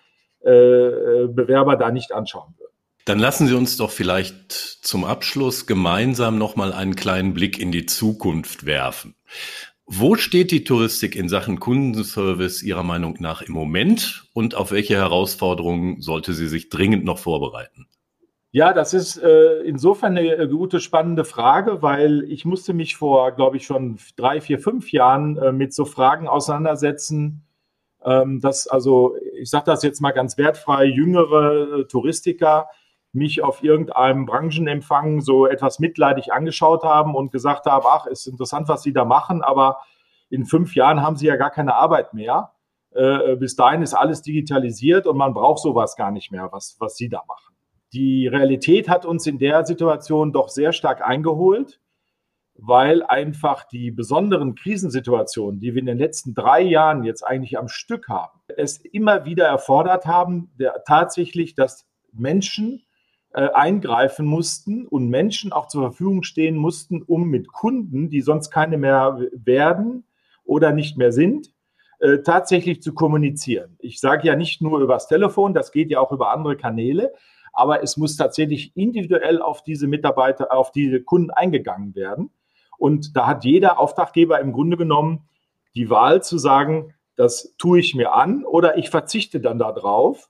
Bewerber 0.42 1.76
da 1.76 1.90
nicht 1.90 2.12
anschauen 2.12 2.54
würden. 2.58 2.72
Dann 3.06 3.20
lassen 3.20 3.46
Sie 3.46 3.54
uns 3.54 3.76
doch 3.76 3.90
vielleicht 3.90 4.52
zum 4.52 5.04
Abschluss 5.04 5.66
gemeinsam 5.66 6.38
nochmal 6.38 6.72
einen 6.72 6.96
kleinen 6.96 7.34
Blick 7.34 7.58
in 7.58 7.70
die 7.70 7.86
Zukunft 7.86 8.66
werfen. 8.66 9.14
Wo 9.86 10.16
steht 10.16 10.50
die 10.50 10.64
Touristik 10.64 11.14
in 11.14 11.28
Sachen 11.28 11.60
Kundenservice 11.60 12.64
Ihrer 12.64 12.82
Meinung 12.82 13.16
nach 13.20 13.42
im 13.42 13.52
Moment 13.52 14.28
und 14.34 14.56
auf 14.56 14.72
welche 14.72 14.96
Herausforderungen 14.96 16.00
sollte 16.00 16.34
sie 16.34 16.48
sich 16.48 16.68
dringend 16.68 17.04
noch 17.04 17.18
vorbereiten? 17.18 17.86
Ja, 18.50 18.72
das 18.72 18.94
ist 18.94 19.18
äh, 19.18 19.60
insofern 19.60 20.16
eine 20.16 20.32
äh, 20.32 20.48
gute, 20.48 20.80
spannende 20.80 21.24
Frage, 21.24 21.82
weil 21.82 22.24
ich 22.24 22.44
musste 22.44 22.74
mich 22.74 22.96
vor, 22.96 23.30
glaube 23.32 23.58
ich, 23.58 23.66
schon 23.66 23.98
drei, 24.16 24.40
vier, 24.40 24.58
fünf 24.58 24.90
Jahren 24.90 25.36
äh, 25.36 25.52
mit 25.52 25.72
so 25.72 25.84
Fragen 25.84 26.26
auseinandersetzen, 26.26 27.45
ähm, 28.04 28.40
dass 28.40 28.66
also, 28.66 29.16
ich 29.40 29.50
sage 29.50 29.64
das 29.66 29.82
jetzt 29.82 30.00
mal 30.00 30.12
ganz 30.12 30.38
wertfrei, 30.38 30.84
jüngere 30.84 31.80
äh, 31.80 31.84
Touristiker 31.86 32.68
mich 33.12 33.42
auf 33.42 33.62
irgendeinem 33.62 34.26
Branchenempfang 34.26 35.20
so 35.20 35.46
etwas 35.46 35.78
mitleidig 35.78 36.32
angeschaut 36.32 36.84
haben 36.84 37.14
und 37.14 37.32
gesagt 37.32 37.66
haben, 37.66 37.86
ach, 37.88 38.06
ist 38.06 38.26
interessant, 38.26 38.68
was 38.68 38.82
Sie 38.82 38.92
da 38.92 39.04
machen, 39.04 39.42
aber 39.42 39.78
in 40.28 40.44
fünf 40.44 40.74
Jahren 40.74 41.02
haben 41.02 41.16
Sie 41.16 41.26
ja 41.26 41.36
gar 41.36 41.50
keine 41.50 41.74
Arbeit 41.74 42.14
mehr. 42.14 42.52
Äh, 42.90 43.36
bis 43.36 43.56
dahin 43.56 43.82
ist 43.82 43.94
alles 43.94 44.22
digitalisiert 44.22 45.06
und 45.06 45.16
man 45.16 45.34
braucht 45.34 45.60
sowas 45.60 45.96
gar 45.96 46.10
nicht 46.10 46.30
mehr, 46.30 46.48
was, 46.52 46.76
was 46.78 46.96
Sie 46.96 47.08
da 47.08 47.22
machen. 47.26 47.56
Die 47.92 48.26
Realität 48.26 48.88
hat 48.88 49.06
uns 49.06 49.26
in 49.26 49.38
der 49.38 49.64
Situation 49.64 50.32
doch 50.32 50.48
sehr 50.48 50.72
stark 50.72 51.02
eingeholt, 51.02 51.80
weil 52.58 53.02
einfach 53.02 53.64
die 53.64 53.90
besonderen 53.90 54.54
Krisensituationen, 54.54 55.60
die 55.60 55.74
wir 55.74 55.80
in 55.80 55.86
den 55.86 55.98
letzten 55.98 56.34
drei 56.34 56.62
Jahren 56.62 57.04
jetzt 57.04 57.22
eigentlich 57.22 57.58
am 57.58 57.68
Stück 57.68 58.08
haben, 58.08 58.40
es 58.56 58.78
immer 58.78 59.24
wieder 59.24 59.46
erfordert 59.46 60.06
haben, 60.06 60.50
der, 60.58 60.82
tatsächlich, 60.86 61.54
dass 61.54 61.86
Menschen 62.12 62.86
äh, 63.34 63.50
eingreifen 63.52 64.26
mussten 64.26 64.86
und 64.86 65.08
Menschen 65.08 65.52
auch 65.52 65.68
zur 65.68 65.82
Verfügung 65.82 66.22
stehen 66.22 66.56
mussten, 66.56 67.02
um 67.02 67.28
mit 67.28 67.48
Kunden, 67.48 68.08
die 68.08 68.22
sonst 68.22 68.50
keine 68.50 68.78
mehr 68.78 69.20
werden 69.32 70.04
oder 70.44 70.72
nicht 70.72 70.96
mehr 70.96 71.12
sind, 71.12 71.52
äh, 71.98 72.18
tatsächlich 72.18 72.82
zu 72.82 72.94
kommunizieren. 72.94 73.76
Ich 73.78 74.00
sage 74.00 74.28
ja 74.28 74.36
nicht 74.36 74.62
nur 74.62 74.80
übers 74.80 75.08
Telefon, 75.08 75.54
das 75.54 75.72
geht 75.72 75.90
ja 75.90 76.00
auch 76.00 76.12
über 76.12 76.30
andere 76.30 76.56
Kanäle, 76.56 77.12
aber 77.52 77.82
es 77.82 77.96
muss 77.96 78.16
tatsächlich 78.16 78.76
individuell 78.76 79.40
auf 79.40 79.62
diese 79.62 79.86
Mitarbeiter, 79.86 80.52
auf 80.52 80.72
diese 80.72 81.02
Kunden 81.02 81.30
eingegangen 81.30 81.94
werden. 81.94 82.30
Und 82.78 83.16
da 83.16 83.26
hat 83.26 83.44
jeder 83.44 83.78
Auftraggeber 83.78 84.40
im 84.40 84.52
Grunde 84.52 84.76
genommen 84.76 85.28
die 85.74 85.90
Wahl 85.90 86.22
zu 86.22 86.38
sagen, 86.38 86.94
das 87.16 87.54
tue 87.58 87.80
ich 87.80 87.94
mir 87.94 88.12
an 88.12 88.44
oder 88.44 88.76
ich 88.76 88.90
verzichte 88.90 89.40
dann 89.40 89.58
darauf 89.58 90.28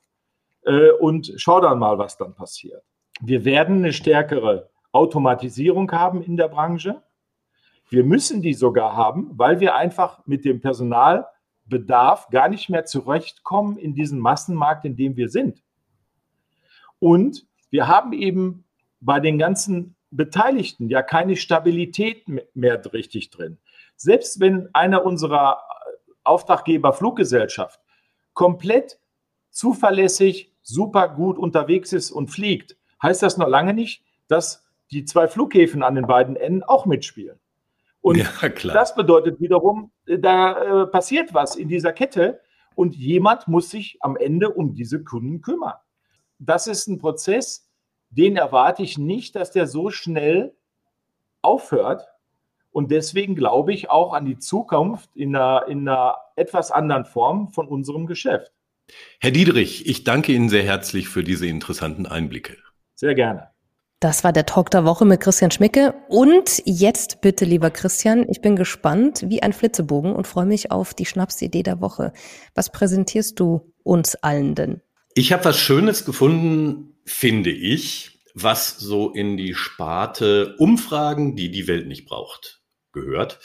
äh, 0.65 0.91
und 0.91 1.33
schaue 1.37 1.63
dann 1.63 1.79
mal, 1.79 1.99
was 1.99 2.17
dann 2.17 2.35
passiert. 2.35 2.83
Wir 3.21 3.45
werden 3.45 3.79
eine 3.79 3.93
stärkere 3.93 4.71
Automatisierung 4.93 5.91
haben 5.93 6.23
in 6.23 6.37
der 6.37 6.49
Branche. 6.49 7.03
Wir 7.89 8.05
müssen 8.05 8.43
die 8.43 8.55
sogar 8.55 8.97
haben, 8.97 9.31
weil 9.35 9.61
wir 9.61 9.75
einfach 9.75 10.25
mit 10.27 10.45
dem 10.45 10.61
Personalbedarf 10.61 12.29
gar 12.31 12.49
nicht 12.49 12.69
mehr 12.69 12.85
zurechtkommen 12.85 13.77
in 13.77 13.95
diesem 13.95 14.19
Massenmarkt, 14.19 14.85
in 14.85 14.97
dem 14.97 15.17
wir 15.17 15.29
sind. 15.29 15.63
Und 16.99 17.47
wir 17.71 17.89
haben 17.89 18.13
eben 18.13 18.65
bei 19.01 19.21
den 19.21 19.39
ganzen 19.39 19.96
Beteiligten 20.11 20.89
ja 20.89 21.03
keine 21.03 21.37
Stabilität 21.37 22.25
mehr 22.55 22.81
richtig 22.93 23.31
drin. 23.31 23.59
Selbst 23.97 24.41
wenn 24.41 24.69
einer 24.73 25.05
unserer 25.05 25.63
Auftraggeber 26.25 26.93
Fluggesellschaft 26.93 27.81
komplett 28.35 28.99
zuverlässig, 29.51 30.53
super 30.63 31.09
gut 31.09 31.39
unterwegs 31.39 31.93
ist 31.93 32.11
und 32.11 32.29
fliegt, 32.29 32.77
heißt 33.03 33.23
das 33.23 33.37
noch 33.39 33.49
lange 33.49 33.73
nicht, 33.73 34.05
dass 34.29 34.65
die 34.91 35.05
zwei 35.05 35.29
Flughäfen 35.29 35.83
an 35.83 35.95
den 35.95 36.07
beiden 36.07 36.37
Enden 36.37 36.63
auch 36.63 36.87
mitspielen. 36.87 37.39
Und 38.01 38.19
ja, 38.19 38.49
das 38.73 38.95
bedeutet 38.95 39.41
wiederum, 39.41 39.91
da 40.07 40.83
äh, 40.83 40.87
passiert 40.87 41.35
was 41.35 41.57
in 41.57 41.69
dieser 41.69 41.93
Kette 41.93 42.41
und 42.77 42.95
jemand 42.95 43.49
muss 43.49 43.71
sich 43.71 43.99
am 44.01 44.17
Ende 44.17 44.51
um 44.51 44.75
diese 44.75 45.03
Kunden 45.03 45.41
kümmern. 45.41 45.75
Das 46.39 46.67
ist 46.67 46.87
ein 46.87 46.99
Prozess, 46.99 47.66
den 48.11 48.37
erwarte 48.37 48.83
ich 48.83 48.99
nicht, 48.99 49.37
dass 49.37 49.51
der 49.51 49.67
so 49.67 49.91
schnell 49.91 50.55
aufhört. 51.43 52.07
Und 52.71 52.91
deswegen 52.91 53.35
glaube 53.35 53.73
ich 53.73 53.91
auch 53.91 54.13
an 54.13 54.27
die 54.27 54.39
Zukunft 54.39 55.11
in 55.17 55.35
einer, 55.35 55.67
in 55.69 55.89
einer 55.89 56.17
etwas 56.37 56.71
anderen 56.71 57.05
Form 57.05 57.49
von 57.49 57.69
unserem 57.69 58.07
Geschäft. 58.07 58.53
Herr 59.21 59.31
Diedrich, 59.31 59.87
ich 59.87 60.05
danke 60.05 60.33
Ihnen 60.33 60.49
sehr 60.49 60.63
herzlich 60.63 61.09
für 61.09 61.25
diese 61.25 61.47
interessanten 61.47 62.07
Einblicke. 62.07 62.57
Sehr 62.95 63.15
gerne. 63.15 63.51
Das 64.01 64.25
war 64.25 64.33
der 64.33 64.45
Talk 64.45 64.71
der 64.71 64.85
Woche 64.85 65.07
mit 65.07 65.21
Christian 65.21 65.51
Schmicke. 65.51 65.95
Und 66.09 66.63
jetzt 66.67 67.23
bitte, 67.23 67.47
lieber 67.47 67.71
Christian, 67.71 68.27
ich 68.29 68.43
bin 68.43 68.55
gespannt 68.55 69.25
wie 69.27 69.43
ein 69.43 69.55
Flitzebogen 69.55 70.15
und 70.15 70.27
freue 70.27 70.45
mich 70.45 70.71
auf 70.71 70.93
die 70.93 71.07
Schnapsidee 71.07 71.63
der 71.63 71.81
Woche. 71.81 72.13
Was 72.55 72.71
präsentierst 72.71 73.41
du 73.41 73.73
uns 73.85 74.15
allen 74.17 74.55
denn? 74.55 74.83
Ich 75.15 75.33
habe 75.33 75.47
was 75.47 75.59
Schönes 75.59 76.05
gefunden, 76.05 76.96
finde 77.07 77.51
ich, 77.51 78.19
was 78.35 78.79
so 78.79 79.11
in 79.11 79.37
die 79.37 79.55
Sparte 79.55 80.57
Umfragen, 80.59 81.37
die 81.37 81.51
die 81.51 81.67
Welt 81.67 81.87
nicht 81.87 82.05
braucht, 82.05 82.61
gehört. 82.93 83.39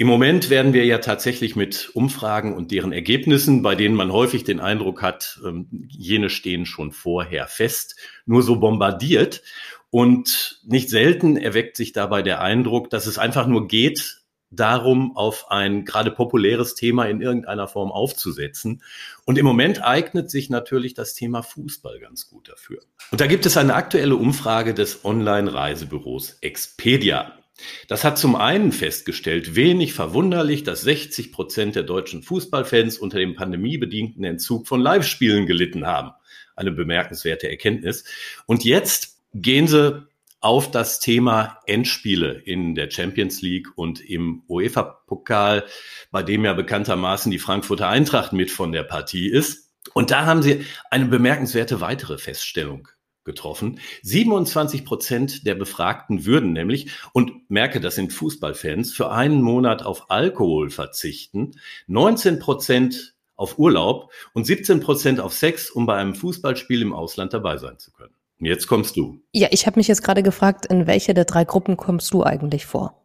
Im 0.00 0.06
Moment 0.06 0.48
werden 0.48 0.72
wir 0.72 0.84
ja 0.86 0.98
tatsächlich 0.98 1.56
mit 1.56 1.90
Umfragen 1.92 2.54
und 2.54 2.70
deren 2.70 2.92
Ergebnissen, 2.92 3.62
bei 3.62 3.74
denen 3.74 3.96
man 3.96 4.12
häufig 4.12 4.44
den 4.44 4.60
Eindruck 4.60 5.02
hat, 5.02 5.40
ähm, 5.44 5.66
jene 5.88 6.30
stehen 6.30 6.66
schon 6.66 6.92
vorher 6.92 7.48
fest, 7.48 7.96
nur 8.24 8.44
so 8.44 8.60
bombardiert. 8.60 9.42
Und 9.90 10.60
nicht 10.64 10.88
selten 10.88 11.36
erweckt 11.36 11.76
sich 11.76 11.92
dabei 11.92 12.22
der 12.22 12.40
Eindruck, 12.40 12.90
dass 12.90 13.06
es 13.06 13.18
einfach 13.18 13.48
nur 13.48 13.66
geht, 13.66 14.17
darum, 14.50 15.16
auf 15.16 15.50
ein 15.50 15.84
gerade 15.84 16.10
populäres 16.10 16.74
Thema 16.74 17.04
in 17.04 17.20
irgendeiner 17.20 17.68
Form 17.68 17.92
aufzusetzen. 17.92 18.82
Und 19.24 19.38
im 19.38 19.44
Moment 19.44 19.84
eignet 19.84 20.30
sich 20.30 20.50
natürlich 20.50 20.94
das 20.94 21.14
Thema 21.14 21.42
Fußball 21.42 22.00
ganz 22.00 22.28
gut 22.28 22.48
dafür. 22.48 22.80
Und 23.10 23.20
da 23.20 23.26
gibt 23.26 23.46
es 23.46 23.56
eine 23.56 23.74
aktuelle 23.74 24.16
Umfrage 24.16 24.74
des 24.74 25.04
Online-Reisebüros 25.04 26.38
Expedia. 26.40 27.34
Das 27.88 28.04
hat 28.04 28.18
zum 28.18 28.36
einen 28.36 28.72
festgestellt, 28.72 29.56
wenig 29.56 29.92
verwunderlich, 29.92 30.62
dass 30.62 30.82
60 30.82 31.32
Prozent 31.32 31.74
der 31.74 31.82
deutschen 31.82 32.22
Fußballfans 32.22 32.98
unter 32.98 33.18
dem 33.18 33.34
pandemiebedingten 33.34 34.24
Entzug 34.24 34.68
von 34.68 34.80
Live-Spielen 34.80 35.46
gelitten 35.46 35.86
haben. 35.86 36.12
Eine 36.54 36.70
bemerkenswerte 36.70 37.50
Erkenntnis. 37.50 38.04
Und 38.46 38.64
jetzt 38.64 39.18
gehen 39.34 39.66
sie 39.66 40.07
auf 40.40 40.70
das 40.70 41.00
Thema 41.00 41.58
Endspiele 41.66 42.32
in 42.32 42.74
der 42.74 42.90
Champions 42.90 43.42
League 43.42 43.68
und 43.76 44.00
im 44.00 44.42
UEFA-Pokal, 44.48 45.64
bei 46.10 46.22
dem 46.22 46.44
ja 46.44 46.52
bekanntermaßen 46.52 47.30
die 47.30 47.38
Frankfurter 47.38 47.88
Eintracht 47.88 48.32
mit 48.32 48.50
von 48.50 48.72
der 48.72 48.84
Partie 48.84 49.28
ist. 49.28 49.72
Und 49.94 50.10
da 50.10 50.26
haben 50.26 50.42
sie 50.42 50.64
eine 50.90 51.06
bemerkenswerte 51.06 51.80
weitere 51.80 52.18
Feststellung 52.18 52.88
getroffen. 53.24 53.78
27 54.02 54.84
Prozent 54.84 55.46
der 55.46 55.54
Befragten 55.54 56.24
würden 56.24 56.52
nämlich, 56.52 56.90
und 57.12 57.50
merke, 57.50 57.80
das 57.80 57.94
sind 57.94 58.12
Fußballfans, 58.12 58.92
für 58.92 59.10
einen 59.10 59.42
Monat 59.42 59.82
auf 59.84 60.10
Alkohol 60.10 60.70
verzichten, 60.70 61.52
19 61.88 62.38
Prozent 62.38 63.14
auf 63.36 63.58
Urlaub 63.58 64.12
und 64.32 64.44
17 64.44 64.80
Prozent 64.80 65.20
auf 65.20 65.32
Sex, 65.32 65.70
um 65.70 65.86
bei 65.86 65.96
einem 65.96 66.14
Fußballspiel 66.14 66.82
im 66.82 66.92
Ausland 66.92 67.32
dabei 67.32 67.58
sein 67.58 67.78
zu 67.78 67.92
können. 67.92 68.17
Jetzt 68.40 68.66
kommst 68.66 68.96
du. 68.96 69.20
Ja, 69.32 69.48
ich 69.50 69.66
habe 69.66 69.78
mich 69.78 69.88
jetzt 69.88 70.02
gerade 70.02 70.22
gefragt, 70.22 70.66
in 70.66 70.86
welche 70.86 71.14
der 71.14 71.24
drei 71.24 71.44
Gruppen 71.44 71.76
kommst 71.76 72.12
du 72.14 72.22
eigentlich 72.22 72.66
vor? 72.66 72.98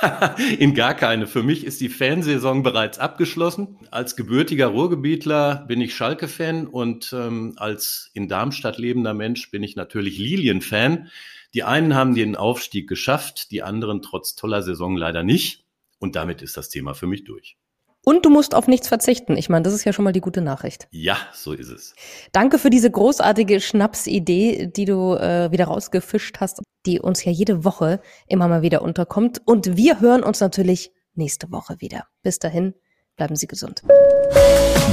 In 0.58 0.74
gar 0.74 0.94
keine. 0.94 1.26
Für 1.26 1.42
mich 1.42 1.64
ist 1.64 1.80
die 1.80 1.88
Fansaison 1.88 2.62
bereits 2.62 2.98
abgeschlossen. 2.98 3.78
Als 3.90 4.14
gebürtiger 4.14 4.68
Ruhrgebietler 4.68 5.64
bin 5.66 5.80
ich 5.80 5.94
Schalke-Fan 5.94 6.66
und 6.68 7.12
ähm, 7.12 7.54
als 7.56 8.10
in 8.14 8.28
Darmstadt 8.28 8.78
lebender 8.78 9.14
Mensch 9.14 9.50
bin 9.50 9.62
ich 9.62 9.74
natürlich 9.74 10.18
Lilien-Fan. 10.18 11.10
Die 11.54 11.64
einen 11.64 11.94
haben 11.94 12.14
den 12.14 12.36
Aufstieg 12.36 12.88
geschafft, 12.88 13.50
die 13.50 13.62
anderen 13.62 14.00
trotz 14.00 14.36
toller 14.36 14.62
Saison 14.62 14.96
leider 14.96 15.24
nicht. 15.24 15.64
Und 15.98 16.14
damit 16.14 16.42
ist 16.42 16.56
das 16.56 16.68
Thema 16.68 16.94
für 16.94 17.06
mich 17.06 17.24
durch. 17.24 17.56
Und 18.04 18.26
du 18.26 18.30
musst 18.30 18.54
auf 18.54 18.68
nichts 18.68 18.88
verzichten. 18.88 19.36
Ich 19.36 19.48
meine, 19.48 19.62
das 19.62 19.72
ist 19.72 19.84
ja 19.84 19.92
schon 19.92 20.04
mal 20.04 20.12
die 20.12 20.20
gute 20.20 20.42
Nachricht. 20.42 20.88
Ja, 20.90 21.16
so 21.32 21.52
ist 21.52 21.70
es. 21.70 21.94
Danke 22.32 22.58
für 22.58 22.70
diese 22.70 22.90
großartige 22.90 23.60
Schnapsidee, 23.60 24.66
die 24.66 24.84
du 24.84 25.14
äh, 25.14 25.50
wieder 25.50 25.66
rausgefischt 25.66 26.36
hast, 26.40 26.62
die 26.86 27.00
uns 27.00 27.24
ja 27.24 27.32
jede 27.32 27.64
Woche 27.64 28.00
immer 28.26 28.46
mal 28.48 28.62
wieder 28.62 28.82
unterkommt. 28.82 29.40
Und 29.46 29.76
wir 29.76 30.00
hören 30.00 30.22
uns 30.22 30.40
natürlich 30.40 30.92
nächste 31.14 31.50
Woche 31.50 31.76
wieder. 31.78 32.06
Bis 32.22 32.38
dahin, 32.38 32.74
bleiben 33.16 33.36
Sie 33.36 33.46
gesund. 33.46 33.82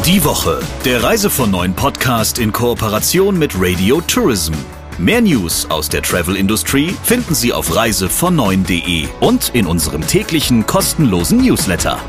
Die 0.06 0.24
Woche, 0.24 0.62
der 0.86 1.04
Reise 1.04 1.30
von 1.30 1.52
neuen 1.52 1.76
Podcast 1.76 2.40
in 2.40 2.52
Kooperation 2.52 3.38
mit 3.38 3.52
Radio 3.56 4.00
Tourism. 4.02 4.54
Mehr 4.98 5.22
News 5.22 5.70
aus 5.70 5.90
der 5.90 6.02
Travel 6.02 6.36
Industry 6.36 6.96
finden 7.04 7.34
Sie 7.34 7.52
auf 7.52 7.72
reisevon9.de 7.72 9.08
und 9.20 9.50
in 9.54 9.66
unserem 9.66 10.06
täglichen 10.06 10.66
kostenlosen 10.66 11.40
Newsletter. 11.40 12.00